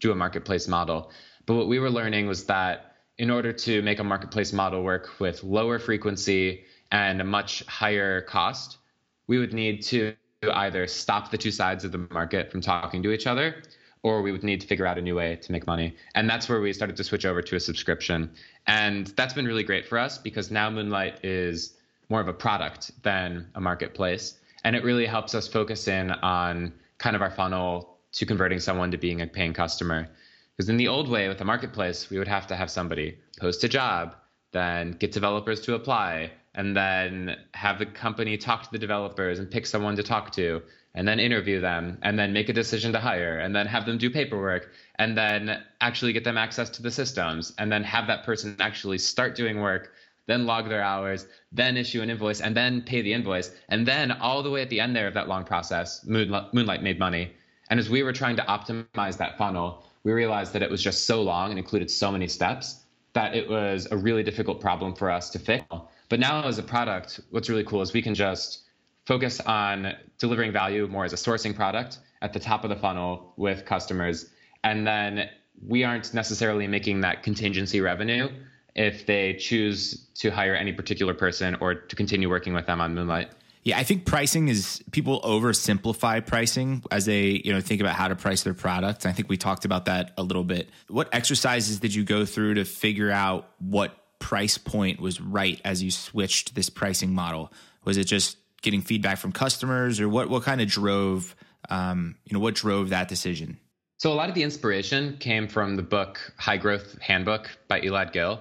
do 0.00 0.12
a 0.12 0.14
marketplace 0.14 0.66
model. 0.68 1.10
But 1.46 1.54
what 1.54 1.68
we 1.68 1.78
were 1.78 1.90
learning 1.90 2.26
was 2.26 2.44
that 2.44 2.96
in 3.16 3.30
order 3.30 3.52
to 3.52 3.82
make 3.82 3.98
a 3.98 4.04
marketplace 4.04 4.52
model 4.52 4.82
work 4.82 5.20
with 5.20 5.42
lower 5.42 5.78
frequency 5.78 6.64
and 6.90 7.20
a 7.20 7.24
much 7.24 7.64
higher 7.66 8.22
cost, 8.22 8.78
we 9.26 9.38
would 9.38 9.52
need 9.52 9.82
to 9.82 10.14
either 10.42 10.86
stop 10.86 11.30
the 11.30 11.38
two 11.38 11.50
sides 11.50 11.84
of 11.84 11.92
the 11.92 12.06
market 12.10 12.50
from 12.50 12.60
talking 12.60 13.02
to 13.02 13.12
each 13.12 13.26
other 13.26 13.56
or 14.02 14.22
we 14.22 14.30
would 14.30 14.44
need 14.44 14.60
to 14.60 14.66
figure 14.66 14.86
out 14.86 14.98
a 14.98 15.02
new 15.02 15.14
way 15.14 15.36
to 15.36 15.52
make 15.52 15.66
money. 15.66 15.96
And 16.14 16.30
that's 16.30 16.48
where 16.48 16.60
we 16.60 16.72
started 16.72 16.96
to 16.96 17.04
switch 17.04 17.26
over 17.26 17.42
to 17.42 17.56
a 17.56 17.60
subscription. 17.60 18.30
And 18.66 19.08
that's 19.08 19.34
been 19.34 19.46
really 19.46 19.64
great 19.64 19.86
for 19.86 19.98
us 19.98 20.18
because 20.18 20.50
now 20.50 20.70
Moonlight 20.70 21.24
is 21.24 21.74
more 22.08 22.20
of 22.20 22.28
a 22.28 22.32
product 22.32 22.92
than 23.02 23.48
a 23.56 23.60
marketplace. 23.60 24.38
And 24.64 24.76
it 24.76 24.84
really 24.84 25.06
helps 25.06 25.34
us 25.34 25.48
focus 25.48 25.88
in 25.88 26.12
on 26.12 26.72
kind 26.98 27.16
of 27.16 27.22
our 27.22 27.30
funnel 27.30 27.98
to 28.12 28.26
converting 28.26 28.60
someone 28.60 28.90
to 28.92 28.96
being 28.96 29.20
a 29.20 29.26
paying 29.26 29.52
customer. 29.52 30.08
Because 30.56 30.68
in 30.68 30.76
the 30.76 30.88
old 30.88 31.08
way 31.08 31.28
with 31.28 31.40
a 31.40 31.44
marketplace, 31.44 32.10
we 32.10 32.18
would 32.18 32.28
have 32.28 32.46
to 32.48 32.56
have 32.56 32.70
somebody 32.70 33.18
post 33.38 33.62
a 33.64 33.68
job, 33.68 34.14
then 34.52 34.92
get 34.92 35.12
developers 35.12 35.60
to 35.62 35.74
apply, 35.74 36.30
and 36.58 36.76
then 36.76 37.36
have 37.54 37.78
the 37.78 37.86
company 37.86 38.36
talk 38.36 38.64
to 38.64 38.72
the 38.72 38.78
developers 38.78 39.38
and 39.38 39.48
pick 39.48 39.64
someone 39.64 39.94
to 39.94 40.02
talk 40.02 40.32
to 40.32 40.60
and 40.94 41.06
then 41.06 41.20
interview 41.20 41.60
them 41.60 41.96
and 42.02 42.18
then 42.18 42.32
make 42.32 42.48
a 42.48 42.52
decision 42.52 42.92
to 42.92 42.98
hire 42.98 43.38
and 43.38 43.54
then 43.54 43.64
have 43.64 43.86
them 43.86 43.96
do 43.96 44.10
paperwork 44.10 44.72
and 44.96 45.16
then 45.16 45.62
actually 45.80 46.12
get 46.12 46.24
them 46.24 46.36
access 46.36 46.68
to 46.68 46.82
the 46.82 46.90
systems 46.90 47.54
and 47.58 47.70
then 47.70 47.84
have 47.84 48.08
that 48.08 48.24
person 48.24 48.56
actually 48.58 48.98
start 48.98 49.36
doing 49.36 49.60
work 49.60 49.92
then 50.26 50.46
log 50.46 50.68
their 50.68 50.82
hours 50.82 51.26
then 51.52 51.76
issue 51.76 52.02
an 52.02 52.10
invoice 52.10 52.40
and 52.40 52.56
then 52.56 52.82
pay 52.82 53.02
the 53.02 53.12
invoice 53.12 53.52
and 53.68 53.86
then 53.86 54.10
all 54.10 54.42
the 54.42 54.50
way 54.50 54.60
at 54.60 54.68
the 54.68 54.80
end 54.80 54.96
there 54.96 55.06
of 55.06 55.14
that 55.14 55.28
long 55.28 55.44
process 55.44 56.04
moonlight 56.04 56.82
made 56.82 56.98
money. 56.98 57.32
And 57.70 57.78
as 57.78 57.88
we 57.88 58.02
were 58.02 58.12
trying 58.12 58.34
to 58.36 58.42
optimize 58.42 59.16
that 59.18 59.38
funnel 59.38 59.84
we 60.02 60.12
realized 60.12 60.52
that 60.54 60.62
it 60.62 60.70
was 60.70 60.82
just 60.82 61.06
so 61.06 61.22
long 61.22 61.50
and 61.50 61.58
included 61.58 61.88
so 61.88 62.10
many 62.10 62.26
steps 62.26 62.82
that 63.12 63.34
it 63.36 63.48
was 63.48 63.86
a 63.90 63.96
really 63.96 64.22
difficult 64.24 64.60
problem 64.60 64.94
for 64.94 65.10
us 65.10 65.30
to 65.30 65.38
fix 65.38 65.64
but 66.08 66.20
now 66.20 66.44
as 66.44 66.58
a 66.58 66.62
product 66.62 67.20
what's 67.30 67.48
really 67.48 67.64
cool 67.64 67.82
is 67.82 67.92
we 67.92 68.02
can 68.02 68.14
just 68.14 68.64
focus 69.08 69.40
on 69.40 69.94
delivering 70.18 70.52
value 70.52 70.86
more 70.86 71.04
as 71.04 71.14
a 71.14 71.16
sourcing 71.16 71.56
product 71.56 71.98
at 72.20 72.34
the 72.34 72.38
top 72.38 72.62
of 72.62 72.68
the 72.68 72.76
funnel 72.76 73.32
with 73.36 73.64
customers. 73.64 74.26
And 74.64 74.86
then 74.86 75.30
we 75.66 75.82
aren't 75.82 76.12
necessarily 76.12 76.66
making 76.66 77.00
that 77.00 77.22
contingency 77.22 77.80
revenue 77.80 78.28
if 78.74 79.06
they 79.06 79.32
choose 79.34 80.06
to 80.16 80.30
hire 80.30 80.54
any 80.54 80.72
particular 80.72 81.14
person 81.14 81.56
or 81.60 81.74
to 81.74 81.96
continue 81.96 82.28
working 82.28 82.52
with 82.52 82.66
them 82.66 82.82
on 82.82 82.94
Moonlight. 82.94 83.30
Yeah, 83.64 83.78
I 83.78 83.82
think 83.82 84.04
pricing 84.04 84.48
is 84.48 84.82
people 84.92 85.20
oversimplify 85.22 86.24
pricing 86.26 86.84
as 86.90 87.06
they, 87.06 87.42
you 87.44 87.52
know, 87.52 87.60
think 87.60 87.80
about 87.80 87.94
how 87.94 88.08
to 88.08 88.14
price 88.14 88.42
their 88.42 88.54
product. 88.54 89.04
I 89.06 89.12
think 89.12 89.28
we 89.30 89.36
talked 89.36 89.64
about 89.64 89.86
that 89.86 90.12
a 90.16 90.22
little 90.22 90.44
bit. 90.44 90.68
What 90.88 91.08
exercises 91.14 91.80
did 91.80 91.94
you 91.94 92.04
go 92.04 92.24
through 92.24 92.54
to 92.54 92.64
figure 92.64 93.10
out 93.10 93.50
what 93.58 93.96
price 94.28 94.58
point 94.58 95.00
was 95.00 95.22
right 95.22 95.58
as 95.64 95.82
you 95.82 95.90
switched 95.90 96.54
this 96.54 96.68
pricing 96.68 97.14
model? 97.14 97.50
Was 97.84 97.96
it 97.96 98.04
just 98.04 98.36
getting 98.60 98.82
feedback 98.82 99.16
from 99.16 99.32
customers, 99.32 100.00
or 100.00 100.08
what 100.10 100.28
what 100.28 100.42
kind 100.42 100.60
of 100.60 100.68
drove 100.68 101.34
um, 101.70 102.14
you 102.26 102.34
know 102.34 102.40
what 102.40 102.54
drove 102.54 102.90
that 102.90 103.08
decision? 103.08 103.58
So 103.96 104.12
a 104.12 104.16
lot 104.20 104.28
of 104.28 104.34
the 104.34 104.42
inspiration 104.42 105.16
came 105.18 105.48
from 105.48 105.76
the 105.76 105.82
book 105.82 106.20
High 106.36 106.58
Growth 106.58 107.00
Handbook 107.00 107.48
by 107.68 107.80
Elad 107.80 108.12
Gil, 108.12 108.38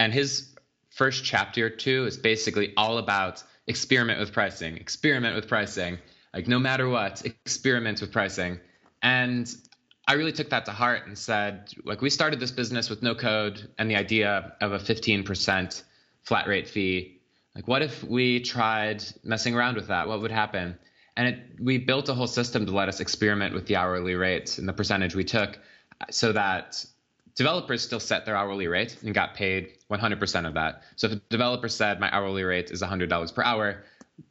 and 0.00 0.12
his 0.12 0.56
first 0.90 1.24
chapter 1.24 1.66
or 1.66 1.70
two 1.70 2.04
is 2.06 2.16
basically 2.16 2.74
all 2.76 2.98
about 2.98 3.44
experiment 3.68 4.18
with 4.18 4.32
pricing, 4.32 4.76
experiment 4.76 5.36
with 5.36 5.46
pricing, 5.46 5.98
like 6.34 6.48
no 6.48 6.58
matter 6.58 6.88
what, 6.88 7.24
experiment 7.24 8.00
with 8.00 8.10
pricing. 8.10 8.58
And 9.02 9.54
I 10.08 10.14
really 10.14 10.32
took 10.32 10.48
that 10.48 10.64
to 10.64 10.72
heart 10.72 11.06
and 11.06 11.18
said, 11.18 11.70
like, 11.84 12.00
we 12.00 12.08
started 12.08 12.40
this 12.40 12.50
business 12.50 12.88
with 12.88 13.02
no 13.02 13.14
code 13.14 13.68
and 13.76 13.90
the 13.90 13.96
idea 13.96 14.54
of 14.62 14.72
a 14.72 14.78
15% 14.78 15.82
flat 16.22 16.48
rate 16.48 16.66
fee. 16.66 17.20
Like, 17.54 17.68
what 17.68 17.82
if 17.82 18.02
we 18.02 18.40
tried 18.40 19.04
messing 19.22 19.54
around 19.54 19.76
with 19.76 19.88
that? 19.88 20.08
What 20.08 20.22
would 20.22 20.30
happen? 20.30 20.78
And 21.14 21.28
it, 21.28 21.38
we 21.60 21.76
built 21.76 22.08
a 22.08 22.14
whole 22.14 22.26
system 22.26 22.64
to 22.64 22.72
let 22.72 22.88
us 22.88 23.00
experiment 23.00 23.52
with 23.52 23.66
the 23.66 23.76
hourly 23.76 24.14
rates 24.14 24.56
and 24.56 24.66
the 24.66 24.72
percentage 24.72 25.14
we 25.14 25.24
took 25.24 25.58
so 26.10 26.32
that 26.32 26.82
developers 27.34 27.82
still 27.82 28.00
set 28.00 28.24
their 28.24 28.36
hourly 28.36 28.66
rate 28.66 28.96
and 29.02 29.12
got 29.12 29.34
paid 29.34 29.74
100% 29.90 30.48
of 30.48 30.54
that. 30.54 30.84
So 30.96 31.08
if 31.08 31.12
a 31.14 31.16
developer 31.28 31.68
said 31.68 32.00
my 32.00 32.10
hourly 32.10 32.44
rate 32.44 32.70
is 32.70 32.80
$100 32.80 33.34
per 33.34 33.42
hour, 33.42 33.84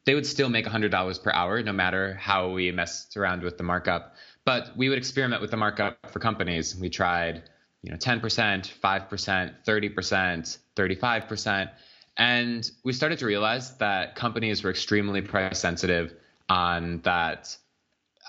they 0.06 0.16
would 0.16 0.26
still 0.26 0.50
make 0.50 0.66
$100 0.66 1.24
per 1.24 1.32
hour 1.32 1.62
no 1.62 1.74
matter 1.74 2.16
how 2.16 2.50
we 2.50 2.72
messed 2.72 3.16
around 3.16 3.44
with 3.44 3.58
the 3.58 3.63
markup. 3.63 4.16
But 4.48 4.72
we 4.78 4.88
would 4.88 4.98
experiment 4.98 5.42
with 5.42 5.52
the 5.52 5.58
markup 5.58 6.10
for 6.10 6.20
companies. 6.20 6.74
We 6.74 6.90
tried, 6.90 7.44
you 7.82 7.92
know, 7.92 7.98
10%, 7.98 8.22
5%, 8.22 9.54
30%, 9.68 10.58
35%. 10.74 11.70
And 12.16 12.72
we 12.86 12.94
started 12.94 13.20
to 13.20 13.26
realize 13.26 13.76
that 13.80 14.16
companies 14.16 14.64
were 14.64 14.70
extremely 14.70 15.20
price 15.20 15.60
sensitive 15.60 16.14
on 16.48 17.02
that 17.02 17.58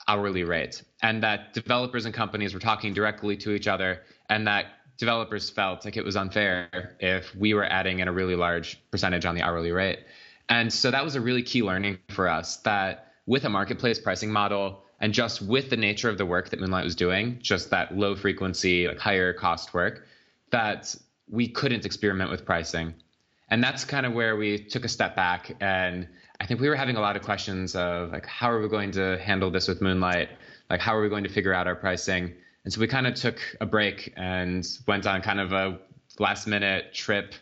hourly 0.08 0.42
rate 0.42 0.82
and 1.04 1.22
that 1.22 1.54
developers 1.54 2.04
and 2.04 2.12
companies 2.12 2.52
were 2.52 2.58
talking 2.58 2.92
directly 2.92 3.36
to 3.36 3.52
each 3.52 3.68
other 3.68 4.02
and 4.28 4.44
that 4.48 4.66
developers 4.96 5.48
felt 5.48 5.84
like 5.84 5.96
it 5.96 6.04
was 6.04 6.16
unfair 6.16 6.96
if 6.98 7.32
we 7.36 7.54
were 7.54 7.64
adding 7.64 8.00
in 8.00 8.08
a 8.08 8.12
really 8.12 8.34
large 8.34 8.82
percentage 8.90 9.24
on 9.24 9.36
the 9.36 9.42
hourly 9.42 9.70
rate. 9.70 10.00
And 10.48 10.72
so 10.72 10.90
that 10.90 11.04
was 11.04 11.14
a 11.14 11.20
really 11.20 11.44
key 11.44 11.62
learning 11.62 11.98
for 12.08 12.26
us 12.26 12.56
that 12.62 13.12
with 13.26 13.44
a 13.44 13.48
marketplace 13.48 14.00
pricing 14.00 14.32
model 14.32 14.82
and 15.00 15.14
just 15.14 15.42
with 15.42 15.70
the 15.70 15.76
nature 15.76 16.08
of 16.08 16.18
the 16.18 16.26
work 16.26 16.50
that 16.50 16.60
Moonlight 16.60 16.84
was 16.84 16.96
doing, 16.96 17.38
just 17.40 17.70
that 17.70 17.96
low 17.96 18.16
frequency, 18.16 18.88
like 18.88 18.98
higher 18.98 19.32
cost 19.32 19.72
work, 19.74 20.06
that 20.50 20.94
we 21.30 21.48
couldn't 21.48 21.84
experiment 21.84 22.30
with 22.30 22.44
pricing. 22.44 22.94
And 23.50 23.62
that's 23.62 23.84
kind 23.84 24.06
of 24.06 24.12
where 24.12 24.36
we 24.36 24.58
took 24.58 24.84
a 24.84 24.88
step 24.88 25.16
back 25.16 25.54
and 25.60 26.08
I 26.40 26.46
think 26.46 26.60
we 26.60 26.68
were 26.68 26.76
having 26.76 26.96
a 26.96 27.00
lot 27.00 27.16
of 27.16 27.22
questions 27.22 27.74
of 27.74 28.12
like 28.12 28.26
how 28.26 28.50
are 28.50 28.60
we 28.60 28.68
going 28.68 28.92
to 28.92 29.18
handle 29.18 29.50
this 29.50 29.66
with 29.66 29.80
Moonlight? 29.80 30.28
Like 30.70 30.80
how 30.80 30.96
are 30.96 31.02
we 31.02 31.08
going 31.08 31.24
to 31.24 31.30
figure 31.30 31.52
out 31.52 31.66
our 31.66 31.74
pricing? 31.74 32.32
And 32.64 32.72
so 32.72 32.80
we 32.80 32.86
kind 32.86 33.06
of 33.06 33.14
took 33.14 33.38
a 33.60 33.66
break 33.66 34.12
and 34.16 34.66
went 34.86 35.06
on 35.06 35.20
kind 35.22 35.40
of 35.40 35.52
a 35.52 35.78
last 36.18 36.46
minute 36.46 36.94
trip. 36.94 37.34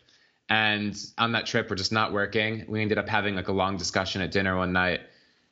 And 0.49 0.97
on 1.17 1.33
that 1.33 1.45
trip, 1.45 1.69
we're 1.69 1.75
just 1.75 1.91
not 1.91 2.13
working. 2.13 2.65
We 2.67 2.81
ended 2.81 2.97
up 2.97 3.07
having 3.07 3.35
like 3.35 3.49
a 3.49 3.51
long 3.51 3.77
discussion 3.77 4.21
at 4.21 4.31
dinner 4.31 4.57
one 4.57 4.73
night. 4.73 5.01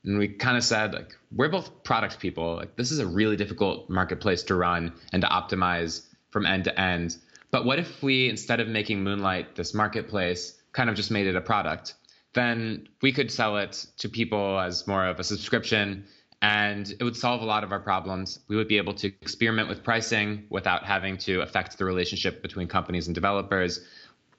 And 0.06 0.18
we 0.18 0.28
kind 0.28 0.58
of 0.58 0.64
said, 0.64 0.94
like, 0.94 1.16
we're 1.32 1.50
both 1.50 1.84
product 1.84 2.20
people. 2.20 2.56
Like, 2.56 2.76
this 2.76 2.92
is 2.92 3.00
a 3.00 3.08
really 3.08 3.36
difficult 3.36 3.90
marketplace 3.90 4.44
to 4.44 4.56
run 4.56 4.94
and 5.12 5.22
to 5.22 5.28
optimize 5.28 6.06
from 6.30 6.46
end 6.46 6.66
to 6.66 6.80
end. 6.80 7.18
But 7.52 7.66
what 7.66 7.80
if 7.80 8.04
we, 8.04 8.30
instead 8.30 8.60
of 8.60 8.68
making 8.68 9.04
Moonlight 9.04 9.56
this 9.56 9.74
marketplace, 9.74 10.62
kind 10.74 10.90
of 10.90 10.96
just 10.96 11.12
made 11.12 11.28
it 11.28 11.36
a 11.36 11.42
product? 11.42 11.96
Then 12.34 12.88
we 13.02 13.14
could 13.14 13.32
sell 13.32 13.58
it 13.58 13.86
to 13.98 14.10
people 14.10 14.60
as 14.60 14.88
more 14.88 15.06
of 15.06 15.20
a 15.20 15.24
subscription 15.24 16.06
and 16.42 16.94
it 17.00 17.04
would 17.04 17.16
solve 17.16 17.42
a 17.42 17.46
lot 17.46 17.64
of 17.64 17.72
our 17.72 17.80
problems. 17.80 18.40
We 18.48 18.56
would 18.56 18.68
be 18.68 18.78
able 18.78 18.94
to 18.96 19.08
experiment 19.08 19.70
with 19.70 19.84
pricing 19.84 20.46
without 20.50 20.84
having 20.86 21.18
to 21.20 21.42
affect 21.42 21.78
the 21.78 21.86
relationship 21.86 22.42
between 22.42 22.68
companies 22.68 23.08
and 23.08 23.16
developers. 23.16 23.80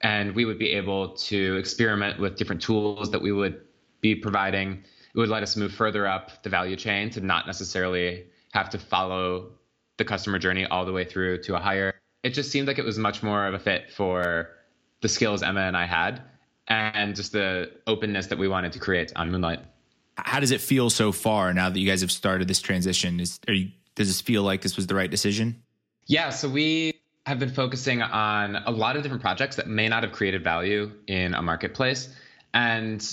And 0.01 0.33
we 0.35 0.45
would 0.45 0.59
be 0.59 0.69
able 0.69 1.15
to 1.15 1.55
experiment 1.57 2.19
with 2.19 2.37
different 2.37 2.61
tools 2.61 3.11
that 3.11 3.21
we 3.21 3.31
would 3.31 3.59
be 3.99 4.15
providing. 4.15 4.83
It 5.17 5.19
would 5.19 5.29
let 5.29 5.43
us 5.43 5.57
move 5.57 5.73
further 5.73 6.07
up 6.07 6.43
the 6.43 6.49
value 6.49 6.77
chain 6.77 7.09
to 7.09 7.21
not 7.21 7.45
necessarily 7.45 8.27
have 8.53 8.69
to 8.69 8.77
follow 8.77 9.49
the 9.97 10.05
customer 10.05 10.39
journey 10.39 10.65
all 10.65 10.85
the 10.85 10.93
way 10.93 11.03
through 11.03 11.41
to 11.43 11.55
a 11.55 11.59
hire. 11.59 11.99
It 12.23 12.29
just 12.29 12.51
seemed 12.51 12.67
like 12.67 12.77
it 12.77 12.85
was 12.85 12.97
much 12.97 13.21
more 13.23 13.45
of 13.45 13.53
a 13.53 13.59
fit 13.59 13.91
for 13.91 14.51
the 15.01 15.09
skills 15.09 15.43
Emma 15.43 15.61
and 15.61 15.75
I 15.75 15.85
had 15.85 16.21
and 16.69 17.15
just 17.15 17.33
the 17.33 17.71
openness 17.85 18.27
that 18.27 18.37
we 18.37 18.47
wanted 18.47 18.71
to 18.73 18.79
create 18.79 19.11
on 19.15 19.31
Moonlight 19.31 19.59
how 20.17 20.39
does 20.39 20.51
it 20.51 20.61
feel 20.61 20.89
so 20.89 21.11
far 21.11 21.53
now 21.53 21.69
that 21.69 21.79
you 21.79 21.87
guys 21.87 22.01
have 22.01 22.11
started 22.11 22.47
this 22.47 22.61
transition? 22.61 23.19
Is 23.19 23.39
are 23.47 23.53
you 23.53 23.71
does 23.95 24.07
this 24.07 24.21
feel 24.21 24.43
like 24.43 24.61
this 24.61 24.75
was 24.75 24.87
the 24.87 24.95
right 24.95 25.09
decision? 25.09 25.61
Yeah, 26.05 26.29
so 26.29 26.47
we 26.49 26.93
have 27.25 27.39
been 27.39 27.53
focusing 27.53 28.01
on 28.01 28.55
a 28.55 28.71
lot 28.71 28.95
of 28.95 29.03
different 29.03 29.21
projects 29.21 29.55
that 29.57 29.67
may 29.67 29.89
not 29.89 30.03
have 30.03 30.11
created 30.11 30.43
value 30.43 30.91
in 31.07 31.33
a 31.33 31.41
marketplace. 31.41 32.09
And 32.53 33.03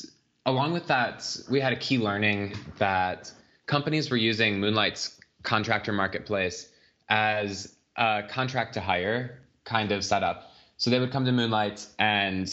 along 0.46 0.72
with 0.72 0.87
that, 0.88 1.37
we 1.50 1.61
had 1.61 1.72
a 1.72 1.76
key 1.76 1.98
learning 1.98 2.54
that 2.78 3.33
companies 3.66 4.11
were 4.11 4.16
using 4.16 4.61
Moonlight's 4.61 5.18
contractor 5.42 5.92
marketplace 5.92 6.68
as 7.09 7.74
a 7.96 8.22
contract 8.28 8.74
to 8.74 8.80
hire 8.80 9.40
kind 9.64 9.92
of 9.92 10.04
setup. 10.04 10.50
So 10.76 10.90
they 10.90 10.98
would 10.98 11.12
come 11.12 11.24
to 11.24 11.33
Moonlight 11.33 11.87
and 11.98 12.52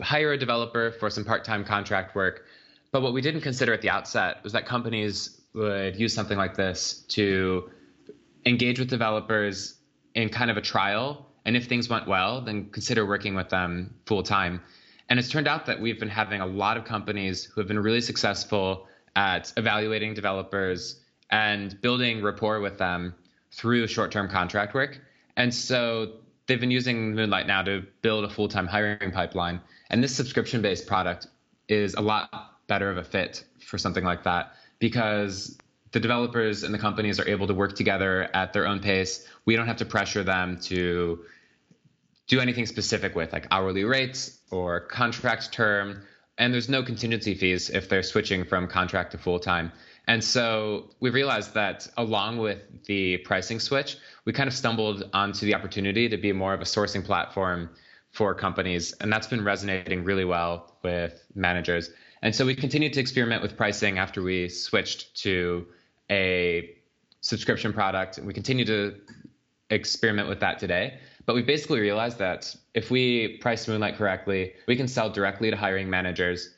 hire 0.00 0.32
a 0.32 0.38
developer 0.38 0.92
for 0.92 1.10
some 1.10 1.24
part 1.24 1.44
time 1.44 1.64
contract 1.64 2.14
work 2.14 2.44
but 2.92 3.02
what 3.02 3.12
we 3.12 3.20
didn't 3.20 3.42
consider 3.42 3.72
at 3.72 3.82
the 3.82 3.90
outset 3.90 4.42
was 4.42 4.52
that 4.52 4.66
companies 4.66 5.40
would 5.54 5.96
use 5.96 6.12
something 6.12 6.36
like 6.36 6.56
this 6.56 7.04
to 7.08 7.70
engage 8.46 8.78
with 8.78 8.88
developers 8.88 9.76
in 10.14 10.28
kind 10.28 10.50
of 10.50 10.56
a 10.56 10.60
trial. 10.60 11.26
And 11.44 11.56
if 11.56 11.66
things 11.66 11.88
went 11.88 12.08
well, 12.08 12.40
then 12.40 12.70
consider 12.70 13.06
working 13.06 13.34
with 13.34 13.48
them 13.48 13.94
full 14.06 14.22
time. 14.22 14.60
And 15.10 15.18
it's 15.18 15.28
turned 15.28 15.48
out 15.48 15.66
that 15.66 15.80
we've 15.80 15.98
been 15.98 16.08
having 16.08 16.40
a 16.40 16.46
lot 16.46 16.76
of 16.76 16.84
companies 16.84 17.44
who 17.44 17.60
have 17.60 17.66
been 17.66 17.80
really 17.80 18.00
successful 18.00 18.86
at 19.16 19.52
evaluating 19.56 20.14
developers 20.14 21.00
and 21.30 21.78
building 21.80 22.22
rapport 22.22 22.60
with 22.60 22.78
them 22.78 23.14
through 23.50 23.88
short 23.88 24.12
term 24.12 24.28
contract 24.28 24.72
work. 24.72 25.00
And 25.36 25.52
so 25.52 26.12
they've 26.46 26.60
been 26.60 26.70
using 26.70 27.16
Moonlight 27.16 27.48
now 27.48 27.62
to 27.62 27.84
build 28.02 28.24
a 28.24 28.30
full 28.30 28.46
time 28.46 28.68
hiring 28.68 29.10
pipeline. 29.10 29.60
And 29.90 30.02
this 30.02 30.14
subscription 30.14 30.62
based 30.62 30.86
product 30.86 31.26
is 31.68 31.94
a 31.94 32.00
lot 32.00 32.58
better 32.68 32.88
of 32.88 32.96
a 32.96 33.04
fit 33.04 33.44
for 33.58 33.78
something 33.78 34.04
like 34.04 34.22
that 34.22 34.54
because 34.78 35.58
the 35.90 35.98
developers 35.98 36.62
and 36.62 36.72
the 36.72 36.78
companies 36.78 37.18
are 37.18 37.28
able 37.28 37.48
to 37.48 37.54
work 37.54 37.74
together 37.74 38.30
at 38.32 38.52
their 38.52 38.64
own 38.64 38.78
pace. 38.78 39.26
We 39.44 39.56
don't 39.56 39.66
have 39.66 39.78
to 39.78 39.84
pressure 39.84 40.22
them 40.22 40.60
to 40.62 41.24
do 42.28 42.38
anything 42.38 42.66
specific 42.66 43.16
with 43.16 43.32
like 43.32 43.48
hourly 43.50 43.82
rates 43.82 44.39
or 44.50 44.80
contract 44.80 45.52
term. 45.52 46.02
And 46.38 46.54
there's 46.54 46.68
no 46.68 46.82
contingency 46.82 47.34
fees 47.34 47.70
if 47.70 47.88
they're 47.88 48.02
switching 48.02 48.44
from 48.44 48.66
contract 48.66 49.12
to 49.12 49.18
full 49.18 49.38
time. 49.38 49.72
And 50.06 50.24
so 50.24 50.90
we 51.00 51.10
realized 51.10 51.54
that 51.54 51.86
along 51.96 52.38
with 52.38 52.58
the 52.86 53.18
pricing 53.18 53.60
switch, 53.60 53.96
we 54.24 54.32
kind 54.32 54.48
of 54.48 54.54
stumbled 54.54 55.08
onto 55.12 55.46
the 55.46 55.54
opportunity 55.54 56.08
to 56.08 56.16
be 56.16 56.32
more 56.32 56.54
of 56.54 56.60
a 56.60 56.64
sourcing 56.64 57.04
platform 57.04 57.70
for 58.10 58.34
companies. 58.34 58.92
And 59.00 59.12
that's 59.12 59.26
been 59.26 59.44
resonating 59.44 60.02
really 60.02 60.24
well 60.24 60.76
with 60.82 61.24
managers. 61.34 61.90
And 62.22 62.34
so 62.34 62.44
we 62.44 62.54
continued 62.54 62.92
to 62.94 63.00
experiment 63.00 63.42
with 63.42 63.56
pricing 63.56 63.98
after 63.98 64.22
we 64.22 64.48
switched 64.48 65.14
to 65.22 65.66
a 66.10 66.74
subscription 67.20 67.72
product. 67.72 68.18
We 68.18 68.34
continue 68.34 68.64
to 68.64 68.96
experiment 69.70 70.28
with 70.28 70.40
that 70.40 70.58
today. 70.58 70.98
But 71.26 71.34
we 71.34 71.42
basically 71.42 71.80
realized 71.80 72.18
that 72.18 72.54
if 72.74 72.90
we 72.90 73.38
price 73.38 73.66
Moonlight 73.68 73.96
correctly, 73.96 74.54
we 74.66 74.76
can 74.76 74.88
sell 74.88 75.10
directly 75.10 75.50
to 75.50 75.56
hiring 75.56 75.88
managers 75.88 76.54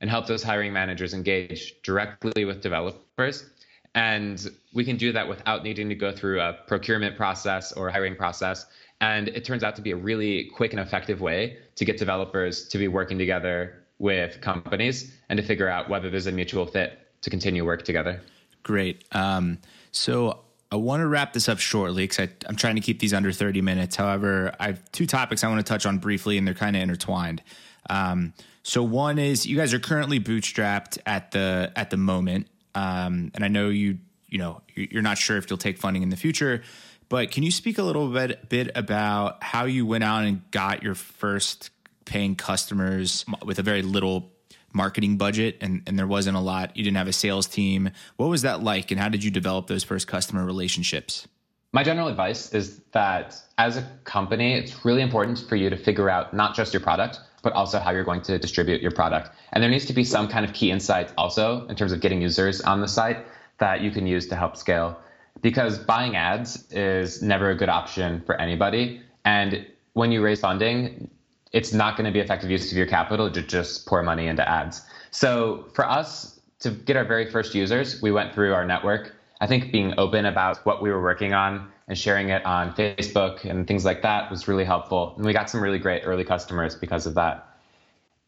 and 0.00 0.10
help 0.10 0.26
those 0.26 0.42
hiring 0.42 0.72
managers 0.72 1.14
engage 1.14 1.80
directly 1.82 2.44
with 2.44 2.60
developers. 2.60 3.46
And 3.94 4.50
we 4.74 4.84
can 4.84 4.96
do 4.96 5.12
that 5.12 5.26
without 5.26 5.64
needing 5.64 5.88
to 5.88 5.94
go 5.94 6.12
through 6.12 6.40
a 6.40 6.58
procurement 6.66 7.16
process 7.16 7.72
or 7.72 7.90
hiring 7.90 8.14
process. 8.14 8.66
And 9.00 9.28
it 9.28 9.44
turns 9.44 9.62
out 9.62 9.74
to 9.76 9.82
be 9.82 9.92
a 9.92 9.96
really 9.96 10.50
quick 10.54 10.72
and 10.72 10.80
effective 10.80 11.20
way 11.20 11.58
to 11.76 11.84
get 11.84 11.96
developers 11.96 12.68
to 12.68 12.78
be 12.78 12.88
working 12.88 13.18
together 13.18 13.82
with 13.98 14.40
companies 14.42 15.14
and 15.28 15.38
to 15.38 15.42
figure 15.42 15.68
out 15.68 15.88
whether 15.88 16.10
there's 16.10 16.26
a 16.26 16.32
mutual 16.32 16.66
fit 16.66 17.06
to 17.22 17.30
continue 17.30 17.64
work 17.64 17.82
together. 17.84 18.20
Great. 18.62 19.04
Um, 19.12 19.58
so 19.92 20.40
I 20.70 20.76
want 20.76 21.00
to 21.00 21.06
wrap 21.06 21.32
this 21.32 21.48
up 21.48 21.58
shortly 21.58 22.04
because 22.04 22.28
I'm 22.48 22.56
trying 22.56 22.74
to 22.74 22.80
keep 22.80 22.98
these 22.98 23.14
under 23.14 23.30
30 23.30 23.60
minutes. 23.60 23.96
However, 23.96 24.52
I 24.58 24.66
have 24.66 24.92
two 24.92 25.06
topics 25.06 25.44
I 25.44 25.48
want 25.48 25.64
to 25.64 25.68
touch 25.68 25.86
on 25.86 25.98
briefly, 25.98 26.38
and 26.38 26.46
they're 26.46 26.54
kind 26.54 26.74
of 26.74 26.82
intertwined. 26.82 27.42
Um, 27.88 28.34
so 28.62 28.82
one 28.82 29.18
is 29.18 29.46
you 29.46 29.56
guys 29.56 29.72
are 29.72 29.78
currently 29.78 30.18
bootstrapped 30.18 30.98
at 31.06 31.30
the 31.30 31.72
at 31.76 31.90
the 31.90 31.96
moment, 31.96 32.48
um, 32.74 33.30
and 33.34 33.44
I 33.44 33.48
know 33.48 33.68
you 33.68 33.98
you 34.28 34.38
know 34.38 34.60
you're 34.74 35.02
not 35.02 35.18
sure 35.18 35.36
if 35.36 35.48
you'll 35.48 35.56
take 35.56 35.78
funding 35.78 36.02
in 36.02 36.10
the 36.10 36.16
future. 36.16 36.62
But 37.08 37.30
can 37.30 37.44
you 37.44 37.52
speak 37.52 37.78
a 37.78 37.84
little 37.84 38.08
bit 38.08 38.48
bit 38.48 38.72
about 38.74 39.44
how 39.44 39.66
you 39.66 39.86
went 39.86 40.02
out 40.02 40.24
and 40.24 40.50
got 40.50 40.82
your 40.82 40.96
first 40.96 41.70
paying 42.06 42.34
customers 42.34 43.24
with 43.44 43.60
a 43.60 43.62
very 43.62 43.82
little 43.82 44.32
marketing 44.76 45.16
budget 45.16 45.56
and, 45.60 45.82
and 45.86 45.98
there 45.98 46.06
wasn't 46.06 46.36
a 46.36 46.40
lot. 46.40 46.76
You 46.76 46.84
didn't 46.84 46.98
have 46.98 47.08
a 47.08 47.12
sales 47.12 47.46
team. 47.46 47.90
What 48.16 48.28
was 48.28 48.42
that 48.42 48.62
like 48.62 48.90
and 48.90 49.00
how 49.00 49.08
did 49.08 49.24
you 49.24 49.30
develop 49.30 49.66
those 49.66 49.82
first 49.82 50.06
customer 50.06 50.44
relationships? 50.44 51.26
My 51.72 51.82
general 51.82 52.08
advice 52.08 52.52
is 52.54 52.80
that 52.92 53.36
as 53.58 53.76
a 53.76 53.82
company 54.04 54.54
it's 54.54 54.84
really 54.84 55.02
important 55.02 55.44
for 55.48 55.56
you 55.56 55.68
to 55.70 55.76
figure 55.76 56.08
out 56.08 56.32
not 56.32 56.54
just 56.54 56.72
your 56.72 56.80
product 56.80 57.18
but 57.42 57.52
also 57.52 57.78
how 57.78 57.92
you're 57.92 58.04
going 58.04 58.22
to 58.22 58.38
distribute 58.40 58.82
your 58.82 58.90
product. 58.90 59.30
And 59.52 59.62
there 59.62 59.70
needs 59.70 59.86
to 59.86 59.92
be 59.92 60.02
some 60.02 60.26
kind 60.26 60.44
of 60.44 60.52
key 60.52 60.72
insight 60.72 61.12
also 61.16 61.64
in 61.68 61.76
terms 61.76 61.92
of 61.92 62.00
getting 62.00 62.20
users 62.20 62.60
on 62.60 62.80
the 62.80 62.88
site 62.88 63.24
that 63.58 63.82
you 63.82 63.92
can 63.92 64.04
use 64.04 64.26
to 64.28 64.36
help 64.36 64.56
scale. 64.56 64.98
Because 65.42 65.78
buying 65.78 66.16
ads 66.16 66.66
is 66.72 67.22
never 67.22 67.50
a 67.50 67.54
good 67.54 67.68
option 67.68 68.20
for 68.26 68.34
anybody. 68.34 69.00
And 69.24 69.64
when 69.92 70.10
you 70.10 70.22
raise 70.22 70.40
funding, 70.40 71.08
it's 71.56 71.72
not 71.72 71.96
going 71.96 72.04
to 72.04 72.12
be 72.12 72.20
effective 72.20 72.50
use 72.50 72.70
of 72.70 72.76
your 72.76 72.86
capital 72.86 73.30
to 73.30 73.40
just 73.40 73.86
pour 73.86 74.02
money 74.02 74.26
into 74.26 74.46
ads. 74.46 74.82
So 75.10 75.64
for 75.72 75.88
us 75.88 76.38
to 76.60 76.70
get 76.70 76.98
our 76.98 77.04
very 77.06 77.30
first 77.30 77.54
users, 77.54 78.02
we 78.02 78.12
went 78.12 78.34
through 78.34 78.52
our 78.52 78.66
network. 78.66 79.14
I 79.40 79.46
think 79.46 79.72
being 79.72 79.94
open 79.96 80.26
about 80.26 80.58
what 80.66 80.82
we 80.82 80.90
were 80.90 81.00
working 81.00 81.32
on 81.32 81.70
and 81.88 81.96
sharing 81.96 82.28
it 82.28 82.44
on 82.44 82.74
Facebook 82.74 83.46
and 83.46 83.66
things 83.66 83.86
like 83.86 84.02
that 84.02 84.30
was 84.30 84.46
really 84.46 84.66
helpful. 84.66 85.14
And 85.16 85.24
we 85.24 85.32
got 85.32 85.48
some 85.48 85.62
really 85.62 85.78
great 85.78 86.02
early 86.04 86.24
customers 86.24 86.74
because 86.74 87.06
of 87.06 87.14
that. 87.14 87.56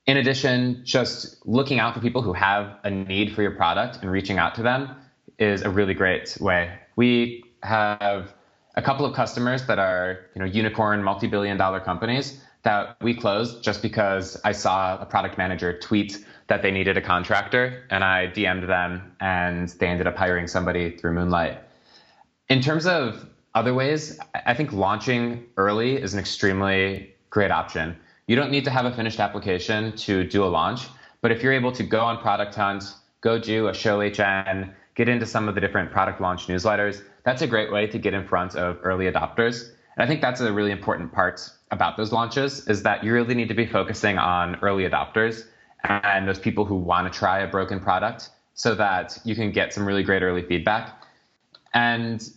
In 0.06 0.16
addition, 0.16 0.80
just 0.82 1.46
looking 1.46 1.78
out 1.78 1.92
for 1.92 2.00
people 2.00 2.22
who 2.22 2.32
have 2.32 2.78
a 2.84 2.90
need 2.90 3.34
for 3.34 3.42
your 3.42 3.50
product 3.50 3.98
and 4.00 4.10
reaching 4.10 4.38
out 4.38 4.54
to 4.54 4.62
them 4.62 4.96
is 5.38 5.60
a 5.60 5.68
really 5.68 5.92
great 5.92 6.38
way. 6.40 6.78
We 6.96 7.44
have 7.62 8.32
a 8.74 8.80
couple 8.80 9.04
of 9.04 9.14
customers 9.14 9.66
that 9.66 9.78
are, 9.78 10.20
you 10.34 10.38
know, 10.40 10.46
unicorn 10.46 11.02
multi-billion 11.02 11.58
dollar 11.58 11.80
companies 11.80 12.40
that 12.68 13.00
we 13.00 13.14
closed 13.14 13.64
just 13.64 13.80
because 13.80 14.38
I 14.44 14.52
saw 14.52 15.00
a 15.00 15.06
product 15.06 15.38
manager 15.38 15.78
tweet 15.78 16.22
that 16.48 16.60
they 16.60 16.70
needed 16.70 16.98
a 16.98 17.00
contractor 17.00 17.84
and 17.88 18.04
I 18.04 18.26
DM'd 18.26 18.68
them 18.68 19.16
and 19.20 19.70
they 19.80 19.86
ended 19.86 20.06
up 20.06 20.16
hiring 20.16 20.46
somebody 20.46 20.94
through 20.94 21.14
Moonlight. 21.14 21.62
In 22.50 22.60
terms 22.60 22.86
of 22.86 23.26
other 23.54 23.72
ways, 23.72 24.20
I 24.44 24.52
think 24.52 24.74
launching 24.74 25.46
early 25.56 25.96
is 25.96 26.12
an 26.12 26.20
extremely 26.20 27.14
great 27.30 27.50
option. 27.50 27.96
You 28.26 28.36
don't 28.36 28.50
need 28.50 28.66
to 28.66 28.70
have 28.70 28.84
a 28.84 28.92
finished 28.92 29.18
application 29.18 29.96
to 30.06 30.24
do 30.24 30.44
a 30.44 30.50
launch, 30.60 30.88
but 31.22 31.32
if 31.32 31.42
you're 31.42 31.54
able 31.54 31.72
to 31.72 31.82
go 31.82 32.02
on 32.04 32.18
Product 32.18 32.54
Hunt, 32.54 32.84
go 33.22 33.38
do 33.38 33.68
a 33.68 33.72
show 33.72 34.00
HN, 34.00 34.74
get 34.94 35.08
into 35.08 35.24
some 35.24 35.48
of 35.48 35.54
the 35.54 35.60
different 35.62 35.90
product 35.90 36.20
launch 36.20 36.48
newsletters, 36.48 37.00
that's 37.24 37.40
a 37.40 37.46
great 37.46 37.72
way 37.72 37.86
to 37.86 37.98
get 37.98 38.12
in 38.12 38.26
front 38.26 38.56
of 38.56 38.76
early 38.82 39.10
adopters. 39.10 39.70
And 39.96 40.04
I 40.04 40.06
think 40.06 40.20
that's 40.20 40.42
a 40.42 40.52
really 40.52 40.70
important 40.70 41.10
part 41.12 41.50
about 41.70 41.96
those 41.96 42.12
launches 42.12 42.66
is 42.68 42.82
that 42.82 43.04
you 43.04 43.12
really 43.12 43.34
need 43.34 43.48
to 43.48 43.54
be 43.54 43.66
focusing 43.66 44.18
on 44.18 44.56
early 44.62 44.88
adopters 44.88 45.44
and 45.84 46.26
those 46.26 46.38
people 46.38 46.64
who 46.64 46.74
want 46.74 47.12
to 47.12 47.18
try 47.18 47.40
a 47.40 47.48
broken 47.48 47.80
product 47.80 48.30
so 48.54 48.74
that 48.74 49.18
you 49.24 49.34
can 49.34 49.52
get 49.52 49.72
some 49.72 49.86
really 49.86 50.02
great 50.02 50.22
early 50.22 50.42
feedback. 50.42 51.02
And 51.74 52.28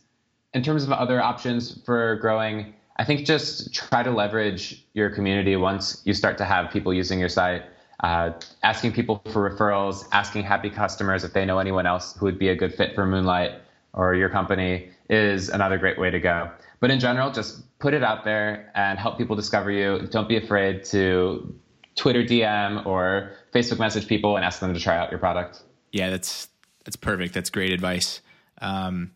in 0.53 0.61
terms 0.61 0.83
of 0.83 0.91
other 0.91 1.21
options 1.21 1.81
for 1.83 2.17
growing, 2.17 2.73
I 2.97 3.03
think 3.03 3.25
just 3.25 3.73
try 3.73 4.03
to 4.03 4.11
leverage 4.11 4.85
your 4.93 5.09
community 5.09 5.55
once 5.55 6.01
you 6.05 6.13
start 6.13 6.37
to 6.37 6.45
have 6.45 6.71
people 6.71 6.93
using 6.93 7.19
your 7.19 7.29
site. 7.29 7.63
Uh, 8.01 8.31
asking 8.63 8.91
people 8.91 9.21
for 9.31 9.47
referrals, 9.49 10.05
asking 10.11 10.43
happy 10.43 10.69
customers 10.69 11.23
if 11.23 11.33
they 11.33 11.45
know 11.45 11.59
anyone 11.59 11.85
else 11.85 12.15
who 12.17 12.25
would 12.25 12.39
be 12.39 12.49
a 12.49 12.55
good 12.55 12.73
fit 12.73 12.95
for 12.95 13.05
Moonlight 13.05 13.51
or 13.93 14.15
your 14.15 14.29
company 14.29 14.89
is 15.09 15.49
another 15.49 15.77
great 15.77 15.99
way 15.99 16.09
to 16.09 16.19
go. 16.19 16.49
But 16.79 16.89
in 16.89 16.99
general, 16.99 17.31
just 17.31 17.61
put 17.81 17.93
it 17.93 18.03
out 18.03 18.23
there 18.23 18.71
and 18.75 18.97
help 18.97 19.17
people 19.17 19.35
discover 19.35 19.71
you. 19.71 20.07
Don't 20.11 20.29
be 20.29 20.37
afraid 20.37 20.85
to 20.85 21.53
Twitter 21.95 22.23
DM 22.23 22.85
or 22.85 23.33
Facebook 23.53 23.79
message 23.79 24.07
people 24.07 24.37
and 24.37 24.45
ask 24.45 24.59
them 24.59 24.73
to 24.73 24.79
try 24.79 24.97
out 24.97 25.09
your 25.09 25.19
product. 25.19 25.63
Yeah, 25.91 26.09
that's 26.11 26.47
that's 26.85 26.95
perfect. 26.95 27.33
That's 27.33 27.49
great 27.49 27.73
advice. 27.73 28.21
Um, 28.61 29.11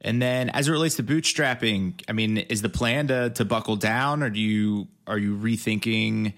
and 0.00 0.22
then 0.22 0.50
as 0.50 0.68
it 0.68 0.72
relates 0.72 0.94
to 0.96 1.02
bootstrapping, 1.02 2.02
I 2.08 2.12
mean, 2.12 2.38
is 2.38 2.62
the 2.62 2.68
plan 2.68 3.08
to 3.08 3.30
to 3.30 3.44
buckle 3.44 3.76
down, 3.76 4.22
or 4.22 4.30
do 4.30 4.40
you 4.40 4.88
are 5.06 5.18
you 5.18 5.36
rethinking? 5.36 6.34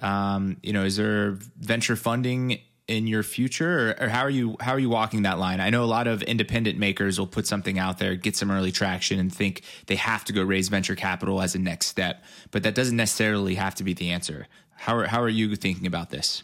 Um, 0.00 0.56
you 0.62 0.72
know, 0.72 0.84
is 0.84 0.96
there 0.96 1.38
venture 1.58 1.96
funding 1.96 2.58
in 2.92 3.06
your 3.06 3.22
future, 3.22 3.96
or, 3.98 4.04
or, 4.04 4.08
how 4.08 4.20
are 4.20 4.30
you 4.30 4.56
how 4.60 4.72
are 4.72 4.78
you 4.78 4.90
walking 4.90 5.22
that 5.22 5.38
line? 5.38 5.60
I 5.60 5.70
know 5.70 5.82
a 5.82 5.86
lot 5.86 6.06
of 6.06 6.22
independent 6.22 6.78
makers 6.78 7.18
will 7.18 7.26
put 7.26 7.46
something 7.46 7.78
out 7.78 7.98
there, 7.98 8.14
get 8.14 8.36
some 8.36 8.50
early 8.50 8.70
traction, 8.70 9.18
and 9.18 9.32
think 9.32 9.62
they 9.86 9.96
have 9.96 10.24
to 10.26 10.32
go 10.32 10.42
raise 10.42 10.68
venture 10.68 10.94
capital 10.94 11.40
as 11.40 11.54
a 11.54 11.58
next 11.58 11.86
step, 11.86 12.22
but 12.50 12.62
that 12.64 12.74
doesn't 12.74 12.96
necessarily 12.96 13.54
have 13.54 13.74
to 13.76 13.84
be 13.84 13.94
the 13.94 14.10
answer. 14.10 14.46
How 14.76 14.98
are, 14.98 15.06
how 15.06 15.22
are 15.22 15.28
you 15.28 15.56
thinking 15.56 15.86
about 15.86 16.10
this? 16.10 16.42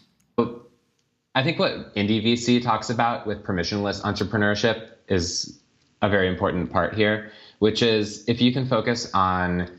I 1.35 1.43
think 1.43 1.59
what 1.59 1.93
Indie 1.95 2.25
VC 2.25 2.61
talks 2.61 2.89
about 2.89 3.27
with 3.27 3.43
permissionless 3.43 4.01
entrepreneurship 4.01 4.89
is 5.07 5.59
a 6.01 6.09
very 6.09 6.27
important 6.27 6.71
part 6.71 6.95
here, 6.95 7.31
which 7.59 7.83
is 7.83 8.27
if 8.27 8.41
you 8.41 8.51
can 8.51 8.65
focus 8.65 9.11
on 9.13 9.69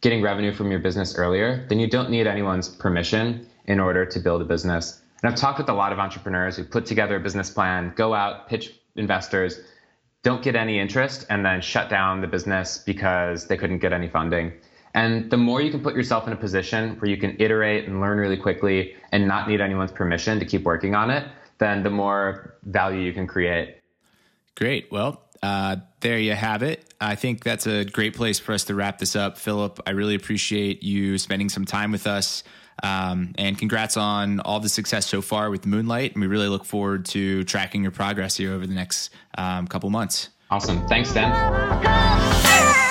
getting 0.00 0.22
revenue 0.22 0.52
from 0.52 0.70
your 0.70 0.80
business 0.80 1.16
earlier, 1.16 1.66
then 1.68 1.78
you 1.78 1.88
don't 1.88 2.10
need 2.10 2.26
anyone's 2.26 2.68
permission 2.68 3.46
in 3.66 3.80
order 3.80 4.06
to 4.06 4.18
build 4.20 4.40
a 4.40 4.44
business. 4.44 5.02
And 5.22 5.32
I've 5.32 5.38
talked 5.38 5.58
with 5.58 5.68
a 5.68 5.74
lot 5.74 5.92
of 5.92 5.98
entrepreneurs 5.98 6.56
who 6.56 6.64
put 6.64 6.86
together 6.86 7.16
a 7.16 7.20
business 7.20 7.50
plan, 7.50 7.92
go 7.96 8.14
out, 8.14 8.48
pitch 8.48 8.74
investors, 8.96 9.60
don't 10.22 10.42
get 10.42 10.56
any 10.56 10.78
interest, 10.78 11.26
and 11.30 11.44
then 11.44 11.60
shut 11.60 11.88
down 11.88 12.20
the 12.20 12.26
business 12.26 12.78
because 12.78 13.46
they 13.46 13.56
couldn't 13.56 13.78
get 13.78 13.92
any 13.92 14.08
funding. 14.08 14.52
And 14.94 15.30
the 15.30 15.36
more 15.36 15.60
you 15.60 15.70
can 15.70 15.82
put 15.82 15.94
yourself 15.94 16.26
in 16.26 16.32
a 16.32 16.36
position 16.36 16.98
where 16.98 17.10
you 17.10 17.18
can 17.18 17.36
iterate 17.38 17.86
and 17.86 18.00
learn 18.00 18.18
really 18.18 18.36
quickly 18.36 18.96
and 19.12 19.28
not 19.28 19.48
need 19.48 19.60
anyone's 19.60 19.92
permission 19.92 20.38
to 20.38 20.46
keep 20.46 20.62
working 20.62 20.94
on 20.94 21.10
it, 21.10 21.26
then 21.58 21.82
the 21.82 21.90
more 21.90 22.56
value 22.64 23.00
you 23.00 23.12
can 23.12 23.26
create. 23.26 23.76
Great. 24.54 24.90
Well, 24.90 25.22
uh, 25.42 25.76
there 26.00 26.18
you 26.18 26.32
have 26.32 26.62
it. 26.62 26.94
I 27.00 27.14
think 27.14 27.44
that's 27.44 27.66
a 27.66 27.84
great 27.84 28.14
place 28.14 28.38
for 28.38 28.52
us 28.52 28.64
to 28.64 28.74
wrap 28.74 28.98
this 28.98 29.14
up. 29.14 29.36
Philip, 29.38 29.80
I 29.86 29.90
really 29.90 30.14
appreciate 30.14 30.82
you 30.82 31.18
spending 31.18 31.50
some 31.50 31.64
time 31.66 31.92
with 31.92 32.06
us. 32.06 32.42
Um, 32.82 33.32
and 33.38 33.58
congrats 33.58 33.96
on 33.96 34.40
all 34.40 34.60
the 34.60 34.68
success 34.68 35.06
so 35.06 35.22
far 35.22 35.50
with 35.50 35.66
Moonlight. 35.66 36.12
And 36.12 36.20
we 36.20 36.26
really 36.26 36.48
look 36.48 36.64
forward 36.64 37.06
to 37.06 37.44
tracking 37.44 37.82
your 37.82 37.92
progress 37.92 38.36
here 38.36 38.52
over 38.52 38.66
the 38.66 38.74
next 38.74 39.10
um, 39.38 39.66
couple 39.66 39.90
months. 39.90 40.28
Awesome. 40.50 40.86
Thanks, 40.86 41.12
Dan. 41.12 42.84